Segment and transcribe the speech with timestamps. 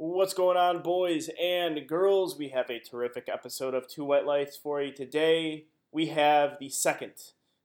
[0.00, 2.38] What's going on, boys and girls?
[2.38, 5.64] We have a terrific episode of Two White Lights for you today.
[5.90, 7.14] We have the second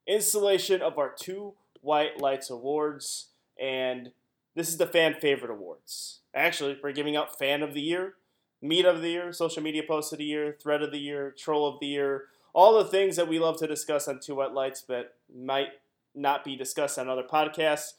[0.07, 3.27] installation of our Two White Lights Awards,
[3.61, 4.13] and
[4.55, 6.21] this is the fan favorite awards.
[6.33, 8.15] Actually, we're giving out Fan of the Year,
[8.63, 11.67] Meet of the Year, Social Media Post of the Year, Thread of the Year, Troll
[11.67, 14.81] of the Year, all the things that we love to discuss on Two White Lights,
[14.81, 15.69] but might
[16.15, 17.91] not be discussed on other podcasts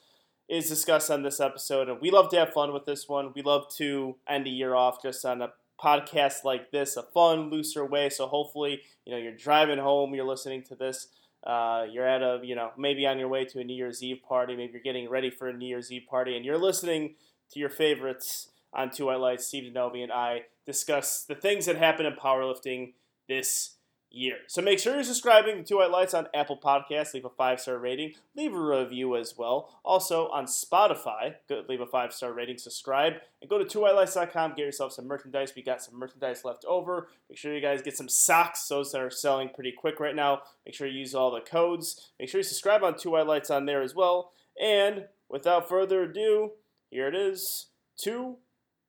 [0.48, 1.88] is discussed on this episode.
[1.88, 3.32] And we love to have fun with this one.
[3.34, 5.52] We love to end the year off just on a
[5.82, 8.08] podcast like this, a fun, looser way.
[8.08, 11.08] So hopefully, you know, you're driving home, you're listening to this.
[11.46, 14.20] Uh, you're at a, you know, maybe on your way to a New Year's Eve
[14.26, 14.56] party.
[14.56, 17.16] Maybe you're getting ready for a New Year's Eve party, and you're listening
[17.50, 19.46] to your favorites on Two White Lights.
[19.46, 22.94] Steve Denovi and I discuss the things that happen in powerlifting
[23.28, 23.73] this
[24.14, 24.36] year.
[24.46, 27.14] So make sure you're subscribing to Two White Lights on Apple Podcasts.
[27.14, 28.12] Leave a five star rating.
[28.36, 29.78] Leave a review as well.
[29.84, 32.58] Also on Spotify, go, leave a five star rating.
[32.58, 34.50] Subscribe and go to twowhitelights.com.
[34.50, 35.52] Get yourself some merchandise.
[35.54, 37.08] We got some merchandise left over.
[37.28, 38.66] Make sure you guys get some socks.
[38.68, 40.42] Those are selling pretty quick right now.
[40.64, 42.10] Make sure you use all the codes.
[42.18, 44.32] Make sure you subscribe on Two White Lights on there as well.
[44.60, 46.52] And without further ado,
[46.90, 47.66] here it is.
[47.96, 48.36] Two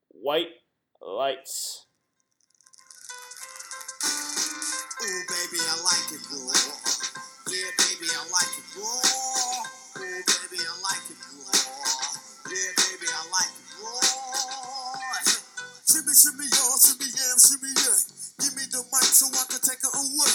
[0.10, 0.50] White
[1.02, 1.85] Lights.
[5.06, 6.50] Ooh, baby, I like it raw.
[7.46, 8.90] Yeah, baby, I like it raw.
[8.90, 11.62] Ooh, baby, I like it raw.
[12.50, 14.02] Yeah, baby, I like it raw.
[15.86, 18.02] Shimmy, shimmy, y'all, shimmy, yam, shimmy, yeah.
[18.42, 20.34] Give me the mic so I can take it away.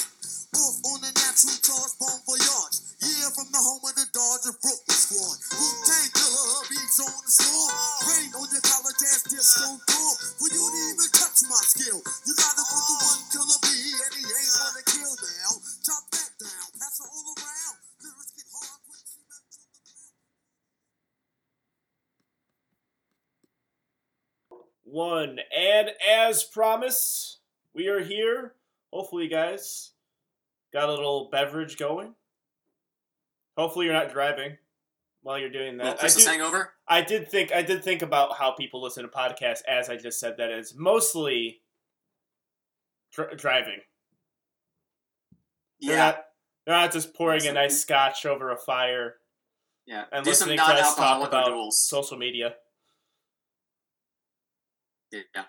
[0.55, 2.79] Off on a natural charge, bon voyage.
[3.03, 5.35] Yeah, from the home of the Dodger Brooklyn squad.
[5.51, 7.75] Wu-Tang Killer, beats on the score.
[8.07, 10.13] Rain on your college ass disco door.
[10.39, 13.59] For you to even touch my skill, you gotta put the one killer
[24.91, 25.39] one.
[25.57, 27.39] And as promised,
[27.75, 28.55] we are here.
[28.93, 29.93] Hopefully, you guys
[30.73, 32.15] got a little beverage going.
[33.57, 34.57] Hopefully, you're not driving
[35.23, 35.97] while you're doing that.
[35.97, 36.73] I Christmas did, hangover.
[36.89, 39.63] I did think I did think about how people listen to podcasts.
[39.69, 41.61] As I just said, that is mostly
[43.13, 43.81] dr- driving.
[45.81, 46.25] They're Yeah, not.
[46.67, 49.15] They're not just pouring a nice scotch over a fire
[49.87, 50.05] yeah.
[50.13, 51.81] and Do listening to us talk about duels.
[51.83, 52.55] social media.
[55.13, 55.45] Yeah,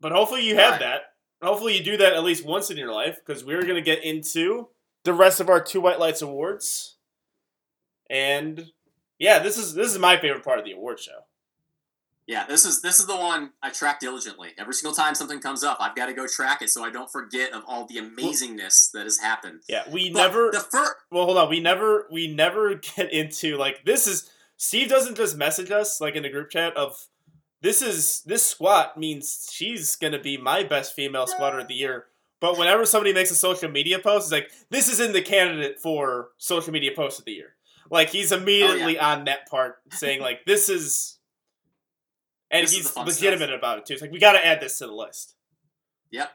[0.00, 0.80] But hopefully you have Right.
[0.80, 1.02] that.
[1.42, 4.02] Hopefully you do that at least once in your life because we're going to get
[4.02, 4.68] into
[5.04, 6.96] the rest of our Two White Lights awards.
[8.10, 8.72] And
[9.18, 11.24] yeah, this is this is my favorite part of the award show.
[12.26, 12.44] yeah.
[12.46, 14.50] This is this is the one I track diligently.
[14.58, 17.10] Every single time something comes up, I've got to go track it so I don't
[17.10, 19.62] forget of all the amazingness that has happened.
[19.68, 20.94] Yeah, we But never the first.
[21.10, 21.48] Well, hold on.
[21.50, 26.16] We never we never get into like this is Steve doesn't just message us like
[26.16, 26.96] in the group chat of
[27.60, 31.74] this is this squat means she's going to be my best female squatter of the
[31.74, 32.06] year.
[32.40, 35.80] But whenever somebody makes a social media post, it's like this is in the candidate
[35.80, 37.54] for social media post of the year.
[37.90, 41.18] Like he's immediately oh, on that part saying like this is
[42.50, 43.94] and This he's fun legitimate about it too.
[43.94, 45.34] It's like we got to add this to the list.
[46.10, 46.30] Yep.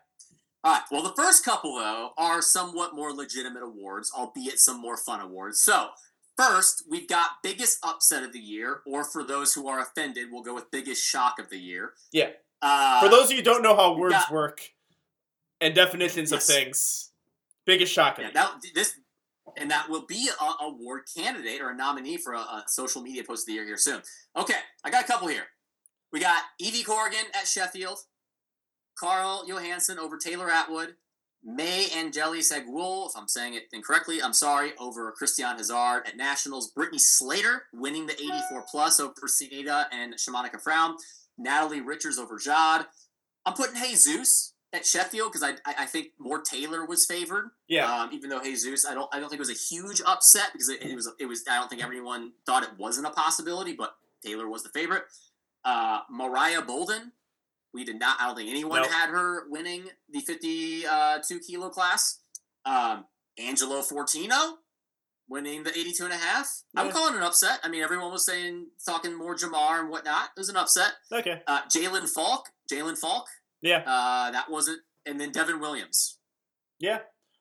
[0.63, 0.83] All right.
[0.91, 5.61] Well, the first couple though are somewhat more legitimate awards, albeit some more fun awards.
[5.61, 5.89] So.
[6.37, 10.41] First, we've got biggest upset of the year, or for those who are offended, we'll
[10.43, 11.93] go with biggest shock of the year.
[12.11, 12.31] Yeah.
[12.61, 14.61] Uh, For those of you who don't know how words got- work
[15.61, 16.49] and definitions Yes.
[16.49, 17.11] of things,
[17.65, 18.49] biggest shock of Yeah, the year.
[18.63, 18.95] that this
[19.57, 23.23] and that will be a award candidate or a nominee for a, a social media
[23.23, 24.01] post of the year here soon.
[24.35, 25.47] Okay, I got a couple here.
[26.11, 27.99] We got Evie Corrigan at Sheffield,
[28.97, 30.95] Carl Johansson over Taylor Atwood,
[31.43, 36.71] May Angeli Segwool, if I'm saying it incorrectly, I'm sorry, over Christian Hazard at Nationals,
[36.71, 40.95] Brittany Slater winning the 84 plus over Sinita and Shamanika Frown,
[41.37, 42.85] Natalie Richards over Jad.
[43.45, 47.51] I'm putting Jesus at Sheffield because I, I I think more Taylor was favored.
[47.67, 47.93] Yeah.
[47.93, 50.69] Um, even though Jesus, I don't, I don't think it was a huge upset because
[50.69, 51.43] it, it was, it was.
[51.49, 55.03] I don't think everyone thought it wasn't a possibility, but Taylor was the favorite.
[55.65, 57.11] Uh, Mariah Bolden,
[57.73, 58.17] we did not.
[58.19, 58.91] I don't think anyone Nope.
[58.91, 62.19] had her winning the fifty-two kilo class.
[62.65, 63.05] Um,
[63.37, 64.53] Angelo Fortino
[65.27, 66.63] winning the 82 and a half.
[66.75, 67.59] I'm calling it an upset.
[67.63, 70.29] I mean, everyone was saying talking more Jamar and whatnot.
[70.35, 70.91] It was an upset.
[71.11, 71.41] Okay.
[71.47, 73.25] Uh, Jalen Falk, Jalen Falk,
[73.61, 73.79] Yeah.
[73.87, 74.81] uh, that wasn't.
[75.05, 76.19] And then Devin Williams.
[76.79, 76.99] Yeah.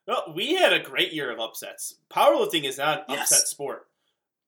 [0.08, 1.96] No, we had a great year of upsets.
[2.11, 3.31] Powerlifting is not an Yes.
[3.31, 3.88] upset sport.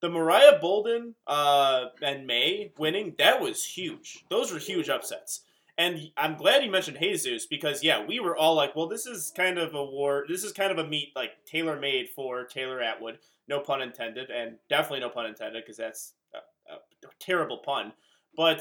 [0.00, 4.24] The Mariah Bolden uh, and May winning, that was huge.
[4.30, 5.42] Those were huge upsets.
[5.76, 9.32] And I'm glad you mentioned Jesus because, yeah, we were all like, well, this is
[9.36, 10.24] kind of a war.
[10.28, 13.18] This is kind of a meet, like, tailor made for Taylor Atwood.
[13.48, 14.30] No pun intended.
[14.30, 17.92] And definitely no pun intended because that's a, a terrible pun.
[18.36, 18.58] But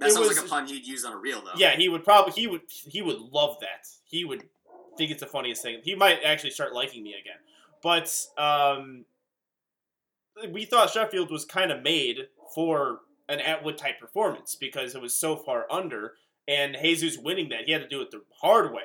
[0.00, 1.52] That sounds was- like a pun he'd use on a reel, though.
[1.56, 3.86] Yeah, he would probably he would he would love that.
[4.04, 4.44] He would
[4.96, 5.80] think it's the funniest thing.
[5.84, 7.38] He might actually start liking me again.
[7.82, 9.04] But um,
[10.50, 15.18] we thought Sheffield was kind of made for an Atwood type performance because it was
[15.18, 16.14] so far under,
[16.46, 18.84] and Jesus winning that he had to do it the hard way,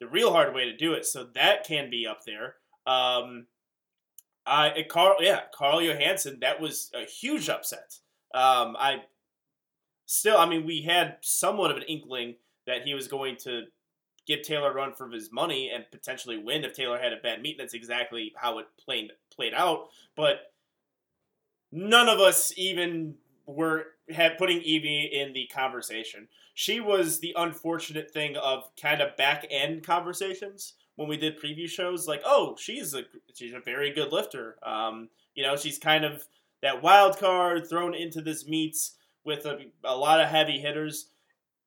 [0.00, 1.06] the real hard way to do it.
[1.06, 2.56] So that can be up there.
[2.86, 3.46] Um,
[4.46, 7.98] I and Carl, yeah, Carl Johansson, that was a huge upset.
[8.34, 9.02] Um, I
[10.06, 12.36] still, I mean, we had somewhat of an inkling
[12.66, 13.64] that he was going to
[14.26, 17.40] give Taylor a run for his money and potentially win if Taylor had a bad
[17.40, 17.56] meet.
[17.58, 19.88] That's exactly how it played played out.
[20.16, 20.52] But
[21.72, 23.14] none of us even
[23.48, 26.28] were had putting Evie in the conversation.
[26.54, 31.68] She was the unfortunate thing of kind of back end conversations when we did preview
[31.68, 32.06] shows.
[32.06, 33.04] Like, oh, she's a
[33.34, 34.56] she's a very good lifter.
[34.62, 36.26] Um, you know, she's kind of
[36.62, 41.08] that wild card thrown into this meets with a, a lot of heavy hitters,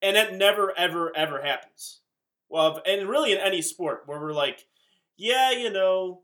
[0.01, 2.01] and it never ever ever happens.
[2.50, 4.68] Well, and really in any sport where we're like,
[5.18, 6.22] yeah, you know,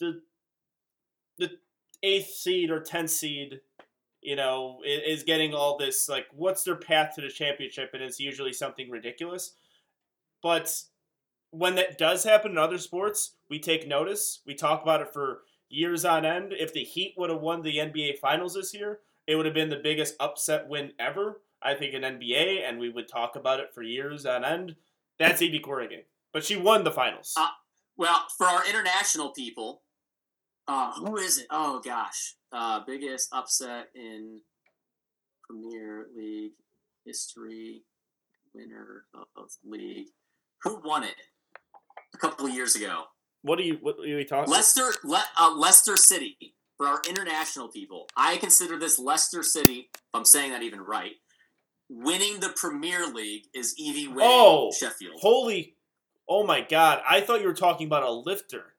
[0.00, 0.22] the
[1.38, 1.50] the
[2.02, 3.60] eighth seed or tenth seed,
[4.26, 8.18] you know, is getting all this like, what's their path to the championship, and it's
[8.18, 9.54] usually something ridiculous.
[10.42, 10.82] But
[11.52, 14.40] when that does happen in other sports, we take notice.
[14.44, 16.52] We talk about it for years on end.
[16.52, 19.70] If the Heat would have won the NBA Finals this year, it would have been
[19.70, 21.40] the biggest upset win ever.
[21.62, 24.74] I think in NBA, and we would talk about it for years on end.
[25.20, 26.02] That's Evie Corrigan,
[26.32, 27.32] but she won the finals.
[27.36, 27.48] Uh,
[27.96, 29.82] Well, for our international people,
[30.68, 31.46] uh, who is it?
[31.50, 34.40] Oh gosh, uh, biggest upset in
[35.48, 36.52] Premier League
[37.04, 37.82] history,
[38.54, 40.08] winner of, league.
[40.62, 41.14] Who won it
[42.14, 43.04] a couple of years ago?
[43.42, 43.78] what are you?
[43.80, 44.52] What are you talking?
[44.52, 46.54] Leicester, Le, uh, Leicester City.
[46.76, 49.88] For our international people, I consider this Leicester City.
[49.94, 51.12] If I'm saying that even right,
[51.88, 55.14] winning the Premier League is Evie winning Oh, Sheffield.
[55.20, 55.74] Holy!
[56.28, 57.00] Oh my God!
[57.08, 58.74] I thought you were talking about a lifter.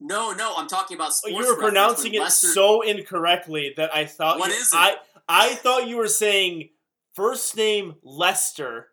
[0.00, 1.08] No, no, I'm talking about.
[1.08, 4.38] Oh, Sports you were pronouncing it Leicester- so incorrectly that I thought.
[4.38, 4.76] What you, is it?
[4.76, 4.96] I
[5.28, 6.70] I thought you were saying
[7.14, 8.88] first name Lester,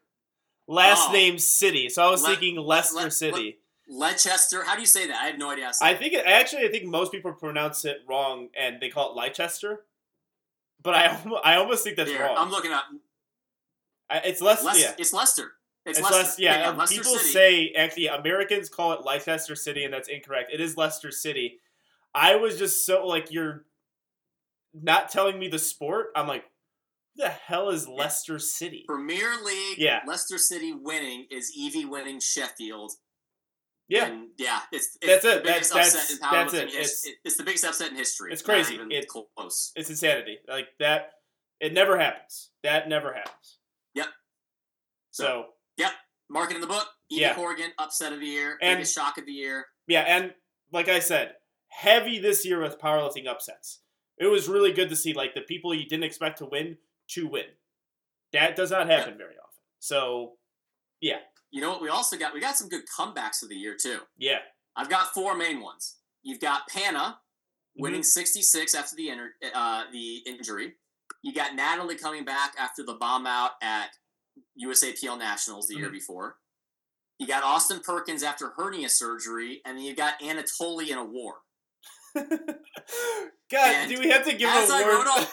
[0.67, 1.13] last Oh.
[1.13, 1.89] name City.
[1.89, 3.59] So I was Le- thinking Leicester Le- City.
[3.87, 4.63] Leicester.
[4.63, 5.21] How do you say that?
[5.21, 5.65] I have no idea.
[5.65, 8.79] How to say I think it, actually I think most people pronounce it wrong and
[8.81, 9.85] they call it Leicester.
[10.81, 12.35] But I I almost think that's Here, wrong.
[12.37, 12.85] I'm looking up.
[14.09, 14.93] I- it's less Lec- yeah.
[14.97, 15.51] It's Leicester.
[15.85, 16.17] It's, It's, Leicester.
[16.23, 16.69] less, yeah.
[16.69, 17.29] uh, Leicester people City.
[17.33, 20.51] say actually Americans call it Leicester City, and that's incorrect.
[20.53, 21.59] It is Leicester City.
[22.15, 23.65] I was just so like you're
[24.73, 26.07] not telling me the sport.
[26.15, 26.45] I'm like,
[27.15, 28.85] the hell is Leicester City?
[28.87, 29.77] Premier League.
[29.77, 29.99] Yeah.
[30.07, 32.93] Leicester City winning is Evie winning Sheffield.
[33.89, 35.43] Yeah, And yeah, it's, it's That's the it.
[35.43, 36.79] biggest That's- upset that's- that's it.
[36.79, 38.31] It's, It's- the biggest upset in history.
[38.31, 38.75] it's crazy.
[38.89, 39.73] It's It- close.
[39.75, 40.39] it's insanity.
[40.47, 41.11] Like that,
[41.59, 42.51] it never happens.
[42.63, 43.57] That never happens.
[43.93, 44.07] Yep.
[45.11, 45.47] So Mark
[46.51, 46.87] it in the book.
[47.09, 47.35] Evie Yeah.
[47.35, 49.67] Corrigan, upset of the year, And- biggest shock of the year.
[49.87, 50.33] Yeah, and
[50.71, 51.35] like I said,
[51.69, 53.81] heavy this year with powerlifting upsets.
[54.17, 56.77] It was really good to see like the people you didn't expect to win
[57.09, 57.45] to win.
[58.31, 59.61] That does not happen very often.
[59.79, 60.37] So
[61.01, 61.19] yeah.
[61.51, 61.81] You know what?
[61.81, 63.99] We also got we got some good comebacks of the year too.
[64.17, 64.39] yeah,
[64.75, 65.97] I've got four main ones.
[66.23, 67.19] You've got Pana
[67.75, 68.05] winning Mm-hmm.
[68.05, 70.75] 66 after the inter- uh, the injury.
[71.21, 73.89] You got Natalie coming back after the bomb out at
[74.61, 75.93] USAPL Nationals the year Mhm.
[75.93, 76.37] before.
[77.19, 81.41] You got Austin Perkins after hernia surgery, and then you got Anatoly in a war.
[82.15, 82.55] God,
[83.53, 84.93] And do we have to give as a I word?
[84.97, 85.25] wrote all,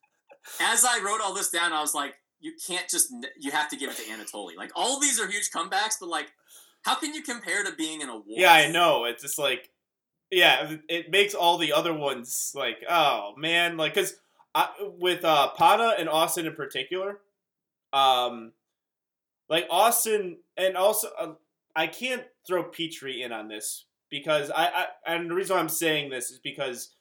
[0.60, 3.76] as I wrote all this down, I was like, you can't just you have to
[3.76, 4.56] give it to Anatoly.
[4.56, 6.32] Like all these are huge comebacks, but like,
[6.82, 8.24] how can you compare to being in a war?
[8.26, 9.04] yeah, I know.
[9.04, 9.70] It's just like,
[10.30, 14.14] yeah, it makes all the other ones like, oh man, like because
[14.98, 17.20] with uh, Pana and Austin in particular,
[17.92, 18.52] um,
[19.48, 21.32] like Austin and also uh,
[21.74, 24.66] I can't throw Petrie in on this because I,
[25.06, 26.94] I and the reason I'm saying this is because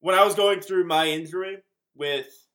[0.00, 1.58] when I was going through my injury
[1.96, 2.46] with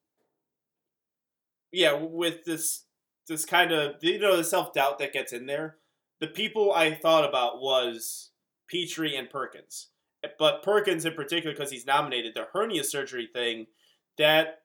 [1.71, 2.85] yeah with this
[3.27, 5.77] this kind of you know the self doubt that gets in there
[6.19, 8.31] the people I thought about was
[8.69, 9.87] Petrie and Perkins.
[10.37, 13.67] But Perkins in particular, because he's nominated, the hernia surgery thing,
[14.17, 14.59] that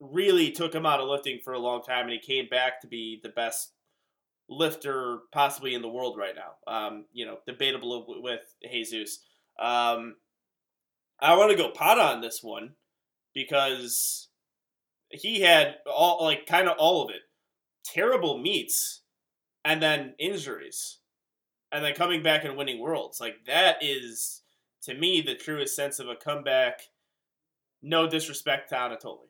[0.00, 2.86] really took him out of lifting for a long time, and he came back to
[2.86, 3.72] be the best
[4.48, 6.72] lifter possibly in the world right now.
[6.72, 9.20] Um, you know, debatable with Jesus.
[9.58, 10.16] Um,
[11.20, 12.74] I want to go pot on this one
[13.34, 14.28] because
[15.10, 17.22] he had all like kind of all of it.
[17.84, 19.02] Terrible meets
[19.64, 20.98] and then injuries
[21.72, 24.42] and then coming back and winning worlds like that is
[24.82, 26.80] to me the truest sense of a comeback
[27.82, 29.29] no disrespect to anatoly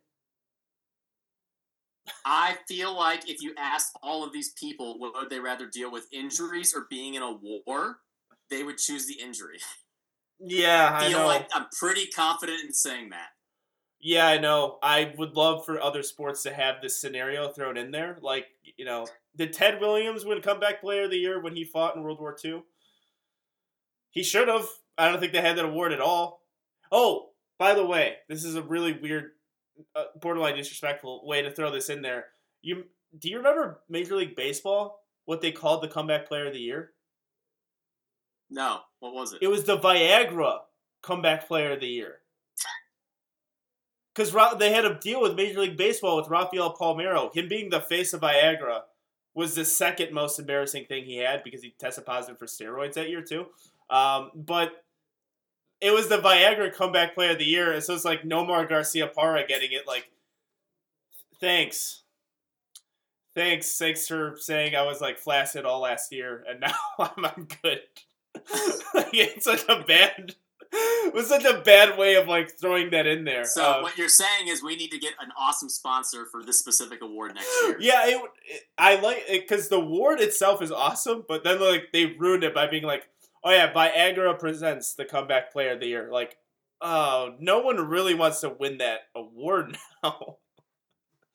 [2.25, 6.07] I feel like if you asked all of these people would they rather deal with
[6.12, 7.99] injuries or being in a war,
[8.50, 9.59] they would choose the injury.
[10.38, 11.26] Yeah, I feel know.
[11.26, 13.29] like I'm pretty confident in saying that.
[14.00, 14.79] Yeah, I know.
[14.83, 18.17] I would love for other sports to have this scenario thrown in there.
[18.23, 18.47] Like,
[18.79, 22.02] you know, did Ted Williams win comeback player of the year when he fought in
[22.02, 22.62] World War II?
[24.11, 24.67] He should have.
[24.97, 26.43] I don't think they had that award at all.
[26.90, 29.33] Oh, by the way, this is a really weird,
[29.95, 32.27] uh, borderline disrespectful way to throw this in there.
[32.63, 32.85] You
[33.19, 35.01] do you remember Major League Baseball?
[35.25, 36.93] What they called the comeback player of the year?
[38.51, 39.41] No, what was it?
[39.43, 40.59] It was the Viagra
[41.03, 42.17] comeback player of the year.
[44.15, 47.33] Because they had a deal with Major League Baseball with Rafael Palmeiro.
[47.35, 48.81] Him being the face of Viagra
[49.35, 53.09] was the second most embarrassing thing he had because he tested positive for steroids that
[53.09, 53.47] year too.
[53.89, 54.73] Um, but
[55.81, 59.47] it was the Viagra comeback player of the year, and so it's like Nomar Garciaparra
[59.49, 59.87] getting it.
[59.87, 60.11] Like,
[61.41, 62.03] thanks,
[63.35, 67.49] thanks, thanks for saying I was like flaccid all last year, and now I'm, I'm
[67.63, 67.81] good.
[68.95, 70.35] like, it's such a bad
[70.73, 73.45] it was such a bad way of like throwing that in there.
[73.45, 76.61] So Um, what you're saying is we need to get an awesome sponsor for this
[76.61, 77.77] specific award next year.
[77.81, 81.89] yeah, it, it- I like it because the award itself is awesome, but then like
[81.93, 83.09] they ruined it by being like,
[83.45, 86.37] "Oh yeah, Viagra presents the comeback player of the year." Like,
[86.81, 90.37] oh, no one really wants to win that award now.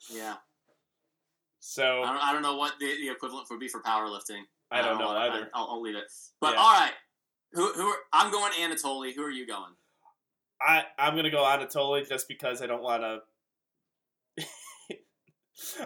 [0.10, 0.36] Yeah.
[1.60, 4.42] So I don't, I don't know what the, the equivalent would be for powerlifting.
[4.72, 5.50] I don't know I- either.
[5.54, 6.06] I'll, I'll leave it.
[6.42, 6.60] But Yeah.
[6.60, 6.94] all right,
[7.54, 9.14] who who are, I'm going Anatoly.
[9.16, 9.74] Who are you going?
[10.62, 13.20] I I'm gonna go Anatoly just because I don't want to.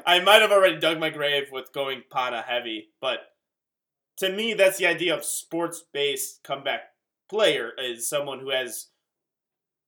[0.06, 3.20] I might have already dug my grave with going Pana heavy, but
[4.20, 6.82] to me, that's the idea of sports based comeback
[7.30, 8.88] player is someone who has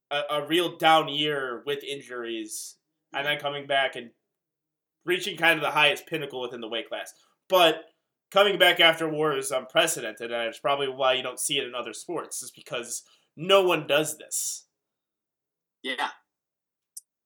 [0.09, 2.77] a, a real down year with injuries
[3.13, 4.11] and then coming back and
[5.05, 7.13] reaching kind of the highest pinnacle within the weight class.
[7.49, 7.83] But
[8.31, 11.75] coming back after war is unprecedented, and it's probably why you don't see it in
[11.75, 13.03] other sports, is because
[13.35, 14.65] no one does this.
[15.83, 16.09] Yeah.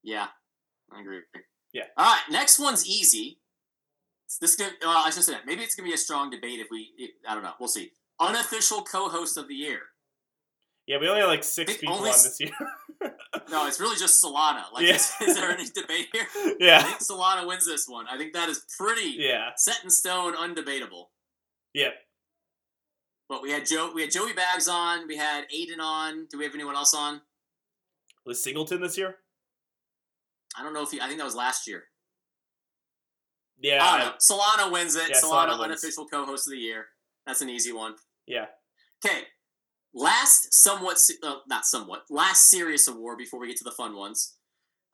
[0.04, 0.28] Yeah.
[0.92, 1.18] I agree.
[1.18, 1.42] With you.
[1.74, 1.86] Yeah.
[1.98, 2.22] All right.
[2.32, 3.40] Next one's easy.
[4.40, 5.46] This is gonna, well, I should say that.
[5.46, 6.92] Maybe it's gonna be a strong debate if we.
[7.28, 7.54] I don't know.
[7.60, 7.92] We'll see.
[8.20, 9.80] Unofficial co-host of the year.
[10.88, 12.52] Yeah, we only had like six people only on this year.
[13.52, 14.64] No, it's really just Solana.
[14.74, 14.96] Like, Yeah.
[14.96, 16.26] is, is there any debate here?
[16.60, 18.06] Yeah, I think Solana wins this one.
[18.10, 21.06] I think that is pretty yeah, set in stone, undebatable.
[21.74, 21.90] yeah.
[23.30, 26.28] But we had Joe, we had Joey Bags on, we had Aiden on.
[26.32, 27.22] Do we have anyone else on?
[28.26, 29.18] Was Singleton this year?
[30.58, 31.02] I don't know if he.
[31.02, 31.84] I think that was last year.
[33.60, 34.14] Yeah, I don't know.
[34.20, 35.10] Solana wins it.
[35.10, 35.62] Yeah, Solana, Solana wins.
[35.62, 36.88] unofficial co-host of the year.
[37.26, 37.96] That's an easy one.
[38.28, 38.46] yeah.
[39.06, 39.24] Okay.
[39.94, 44.36] Last somewhat, uh, not somewhat, last serious award before we get to the fun ones.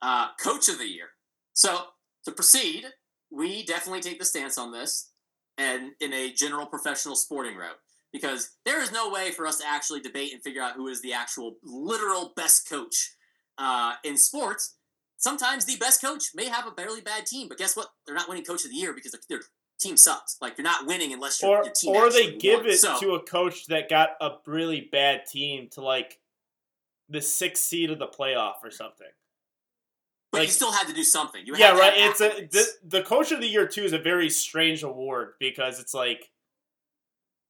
[0.00, 1.06] Uh, Coach of the year.
[1.54, 1.86] So
[2.24, 2.84] to proceed,
[3.30, 5.10] we definitely take the stance on this,
[5.58, 7.78] and in a general professional sporting route,
[8.12, 11.02] because there is no way for us to actually debate and figure out who is
[11.02, 13.14] the actual literal best coach
[13.58, 14.76] uh, in sports.
[15.22, 17.88] Sometimes the best coach may have a barely bad team, but guess what?
[18.06, 19.40] They're not winning Coach of the Year because their, their
[19.80, 20.36] team sucks.
[20.40, 22.68] Like you're not winning unless your, Or your team or they give won.
[22.70, 26.18] it So- to a coach that got a really bad team to like
[27.08, 29.06] the sixth seed of the playoff or something.
[30.32, 31.46] But Like- you still had to do something.
[31.46, 31.92] You yeah, right.
[31.94, 32.66] It's a the,
[32.98, 36.30] the coach of the year too is a very strange award because it's like,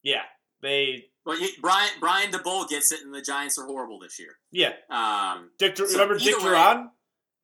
[0.03, 0.23] yeah,
[0.61, 4.37] they But you, Brian Brian Daboll gets it, and the Giants are horrible this year.
[4.51, 4.73] yeah.
[4.91, 6.91] Um, Dick, So remember Dick Jauron?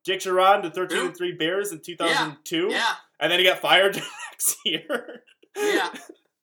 [0.05, 3.45] Dick Jauron, the thirteen and three Bears in two thousand two, yeah, and then he
[3.45, 3.95] got fired
[4.31, 5.23] next year.
[5.57, 5.89] yeah.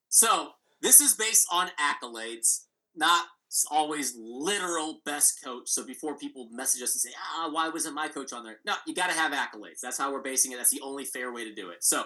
[0.08, 0.50] So
[0.82, 3.26] this is based on accolades, not
[3.70, 5.68] always literal best coach.
[5.68, 8.74] So before people message us and say, "Ah, why wasn't my coach on there?" No,
[8.86, 9.80] you got to have accolades.
[9.82, 10.56] That's how we're basing it.
[10.56, 11.82] That's the only fair way to do it.
[11.82, 12.00] So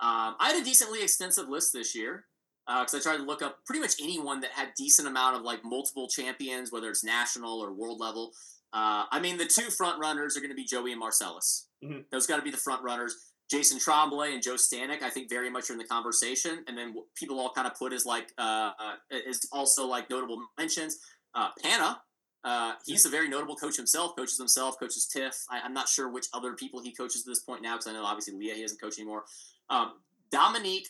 [0.00, 2.24] um, I had a decently extensive list this year
[2.66, 5.60] because I tried to look up pretty much anyone that had decent amount of like
[5.64, 8.32] multiple champions, whether it's national or world level.
[8.74, 11.68] Uh, I mean, the two front runners are going to be Joey and Marcellus.
[11.82, 12.04] Mhm.
[12.10, 13.14] Those got to be the front runners.
[13.50, 16.64] Jason Tremblay and Joe Stanek, I think, very much are in the conversation.
[16.66, 20.10] And then what people all kind of put as like uh, uh, is also like
[20.10, 20.98] notable mentions.
[21.34, 22.02] Uh, Pana,
[22.42, 24.16] uh, he's a very notable coach himself.
[24.16, 25.44] Coaches himself, coaches Tiff.
[25.50, 27.92] I, I'm not sure which other people he coaches at this point now because I
[27.92, 29.24] know obviously Leah he doesn't coach anymore.
[29.70, 29.92] Um,
[30.30, 30.88] Dominique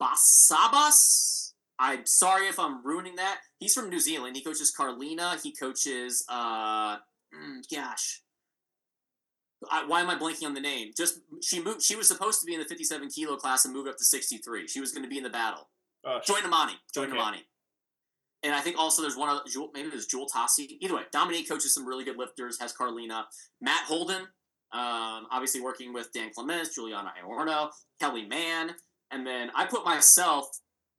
[0.00, 1.45] Basabas.
[1.78, 3.38] I'm sorry if I'm ruining that.
[3.58, 4.36] He's from New Zealand.
[4.36, 5.36] He coaches Carlina.
[5.42, 8.22] He coaches, uh, mm, gosh,
[9.70, 10.92] I, why am I blanking on the name?
[10.96, 11.82] Just she moved.
[11.82, 14.68] She was supposed to be in the 57 kilo class and moved up to 63.
[14.68, 15.68] She was going to be in the battle.
[16.22, 16.74] Sh- Joy Nnamani.
[16.94, 17.12] Joy Okay.
[17.16, 17.38] Nnamani.
[18.42, 20.76] And I think also there's one other, Jewel, maybe there's Jewel Tossi.
[20.80, 23.26] Either way, Dominique coaches some really good lifters, has Carlina.
[23.60, 24.22] Matt Holden,
[24.72, 28.74] Um, obviously, working with Dan Clements, Juliana Iorno, Kelly Mann,
[29.10, 30.46] and then I put myself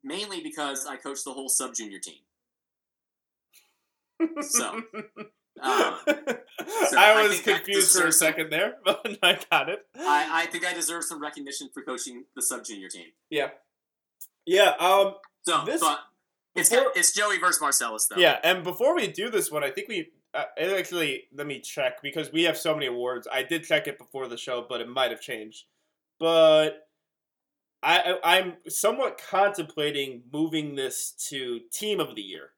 [0.04, 2.20] mainly because I coach the whole sub junior team.
[4.42, 4.84] So, um,
[5.62, 6.38] I
[6.98, 9.86] I was that confused for a second there, but I got it.
[9.96, 13.08] I, I think I deserve some recognition for coaching the sub junior team.
[13.30, 13.50] Yeah.
[14.46, 14.72] Yeah.
[14.80, 15.16] Um.
[15.46, 16.00] So, This- but
[16.56, 18.16] it's before- it's Joey versus Marcellus though.
[18.18, 18.40] Yeah.
[18.44, 22.02] And before we do this one, I think we uh, it actually let me check
[22.02, 23.28] because we have so many awards.
[23.32, 25.66] I did check it before the show, but it might have changed.
[26.20, 26.87] But
[27.88, 32.50] I, I I'm somewhat contemplating moving this to team of the year,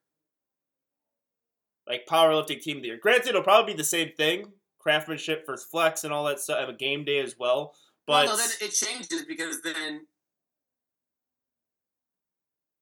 [1.87, 2.99] like powerlifting team of the year.
[2.99, 6.59] Granted, it'll probably be the same thing, craftsmanship versus flex and all that stuff.
[6.59, 7.75] Have a game day as well.
[8.07, 10.07] But well, no, then it changes because then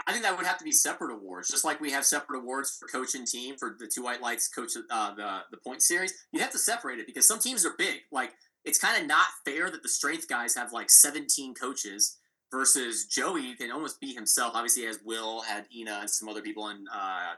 [0.08, 2.78] I think that would have to be separate awards, just like we have separate awards
[2.80, 6.14] for coach and team for the two white lights coach uh, the the point series.
[6.32, 8.04] You have to separate it because some teams are big.
[8.10, 12.20] Like it's kind of not fair that the strength guys have like 17 coaches
[12.52, 14.54] versus Joey can almost be himself.
[14.56, 17.34] Obviously, has Will, had Ina, and some other people, and uh,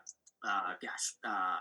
[0.48, 1.58] uh, gosh, uh,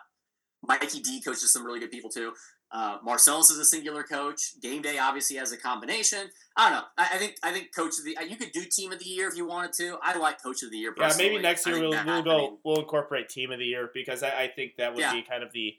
[0.62, 2.32] Mikey D coaches some really good people too.
[2.70, 4.60] Uh, Marcellus is a singular coach.
[4.60, 6.28] Game Day obviously has a combination.
[6.54, 6.84] I don't know.
[6.98, 9.26] I, I think I think coach of the you could do team of the year
[9.28, 9.96] if you wanted to.
[10.02, 10.92] I like coach of the year.
[10.98, 13.64] Yeah, maybe next year we'll that- we'll I go mean, we'll incorporate team of the
[13.64, 15.14] year because I, I think that would Yeah.
[15.14, 15.76] be kind of the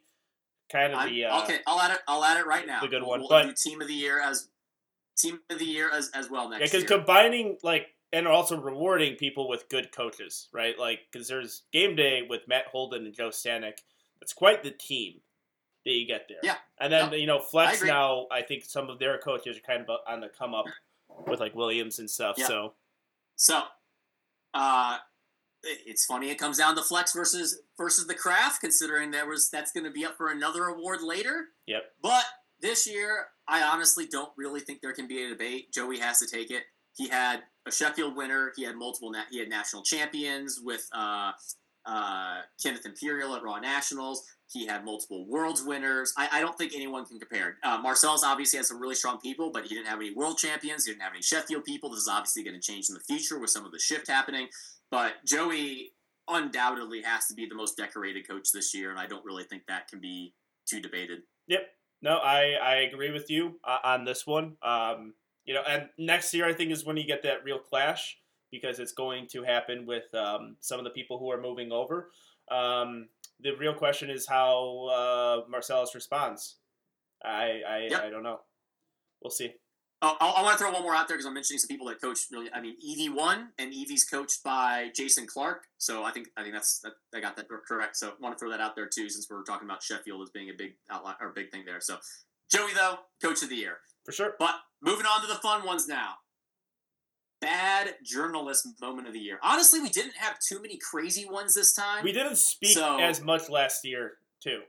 [0.72, 2.00] kind of I'm- the uh, okay, I'll add it.
[2.08, 2.82] I'll add it right now.
[2.82, 4.48] the good We'll- one, We'll, but- do team of the year as
[5.20, 9.16] team of the year as, as well next yeah because combining like and also rewarding
[9.16, 13.30] people with good coaches right like because there's game day with Matt Holden and Joe
[13.30, 13.80] Stanek
[14.22, 15.22] it's quite the team
[15.86, 16.56] that you get there Yeah.
[16.80, 17.90] and then No, you know flex agree.
[17.90, 20.66] now I think some of their coaches are kind of on the come up
[21.28, 22.48] with like Williams and stuff Yeah.
[22.48, 22.74] so
[23.36, 23.62] So,
[24.54, 24.98] uh,
[25.64, 26.30] it's funny.
[26.30, 29.92] It comes down to flex versus versus the craft, considering there was that's going to
[29.92, 31.48] be up for another award later.
[31.68, 31.84] Yep.
[32.02, 32.24] But
[32.62, 35.74] this year, I honestly don't really think there can be a debate.
[35.74, 36.64] Joey has to take it.
[36.96, 38.54] He had a Sheffield winner.
[38.56, 39.12] He had multiple.
[39.12, 41.32] Na- he had national champions with uh,
[41.86, 44.24] uh, Kenneth Imperial at Raw Nationals.
[44.52, 46.14] He had multiple Worlds winners.
[46.18, 47.58] I, I don't think anyone can compare.
[47.64, 50.86] Uh, Marcellus obviously has some really strong people, but he didn't have any World champions.
[50.86, 51.90] He didn't have any Sheffield people.
[51.90, 54.48] This is obviously going to change in the future with some of the shift happening.
[54.92, 55.92] But Joey
[56.28, 59.64] undoubtedly has to be the most decorated coach this year, and I don't really think
[59.68, 60.34] that can be
[60.68, 61.22] too debated.
[61.48, 61.62] Yep.
[62.02, 64.56] No, I I agree with you uh, on this one.
[64.62, 65.14] Um,
[65.46, 68.18] you know, and next year I think is when you get that real clash
[68.52, 72.10] because it's going to happen with um, some of the people who are moving over.
[72.52, 73.10] Um,
[73.40, 76.56] the real question is how uh, Marcellus responds.
[77.24, 78.04] I I, Yep.
[78.04, 78.40] I don't know.
[79.22, 79.54] We'll see.
[80.02, 81.88] Oh, I, I want to throw one more out there because I'm mentioning some people
[81.88, 82.20] that coach.
[82.32, 85.64] Really, I mean, Evie won, and Evie's coached by Jason Clark.
[85.78, 87.98] So I think I think that's that, I got that correct.
[87.98, 90.30] So I want to throw that out there too, since we're talking about Sheffield as
[90.30, 91.82] being a big outline or big thing there.
[91.82, 91.98] So
[92.50, 93.78] Joey though, coach of the year.
[94.06, 94.36] For sure.
[94.40, 96.14] But moving on to the fun ones now.
[97.42, 99.40] Bad journalist moment of the year.
[99.44, 102.04] Honestly, we didn't have too many crazy ones this time.
[102.04, 104.62] We didn't speak So- as much last year too.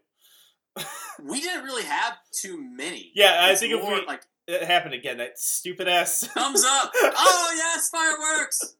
[1.22, 3.12] We didn't really have too many.
[3.14, 6.26] Yeah, I It's think if we like it happened again, that stupid ass.
[6.34, 6.90] thumbs up.
[6.94, 8.76] oh yes, fireworks.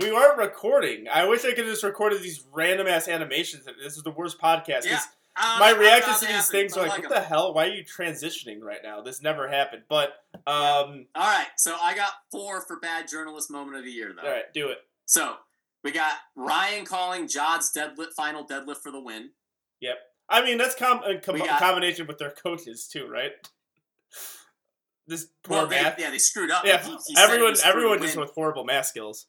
[0.00, 1.06] We weren't recording.
[1.12, 3.64] I wish I could have just recorded these random ass animations.
[3.82, 4.84] This is the worst podcast.
[4.84, 5.00] Yeah,
[5.58, 7.22] My reactions to these happen, things are I like, what 'em.
[7.22, 7.54] the hell?
[7.54, 9.00] Why are you transitioning right now?
[9.02, 9.82] This never happened.
[9.88, 10.10] But
[10.46, 14.26] um, All right, so I got four for bad journalist moment of the year though.
[14.28, 14.78] all right, do it.
[15.06, 15.34] So
[15.82, 19.30] we got Ryan calling Jod's deadlift final deadlift for the win.
[19.80, 19.96] Yep.
[20.28, 23.32] I mean, that's com- com- got- combination with their coaches too, right?
[25.10, 25.98] This poor Well, they, math.
[25.98, 26.64] yeah, they screwed up.
[26.64, 29.26] yeah, He- he everyone, the everyone just with horrible math skills.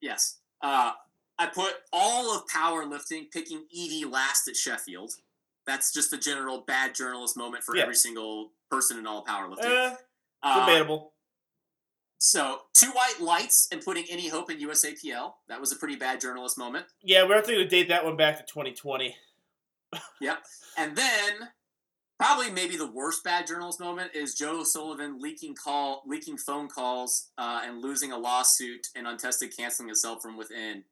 [0.00, 0.38] Yes.
[0.62, 0.92] Uh,
[1.36, 5.14] I put all of powerlifting picking Evie last at Sheffield.
[5.66, 7.82] That's just a general bad journalist moment for Yeah.
[7.82, 9.64] every single person in all powerlifting.
[9.64, 9.96] Eh,
[10.44, 11.12] Uh, debatable.
[12.18, 15.34] so two white lights and putting any hope in USAPL.
[15.48, 16.86] That was a pretty bad journalist moment.
[17.02, 19.16] Yeah, we're going to date that one back to 2020.
[20.20, 20.44] Yep.
[20.76, 21.52] And then
[22.18, 27.30] probably maybe the worst bad journalist moment is Joe Sullivan leaking call leaking phone calls
[27.38, 30.84] uh, and losing a lawsuit and untested canceling itself from within.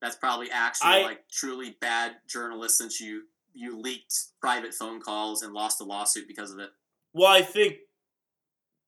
[0.00, 3.22] That's probably actually I- like truly bad journalist since you
[3.54, 6.70] you leaked private phone calls and lost a lawsuit because of it.
[7.12, 7.76] Well, I think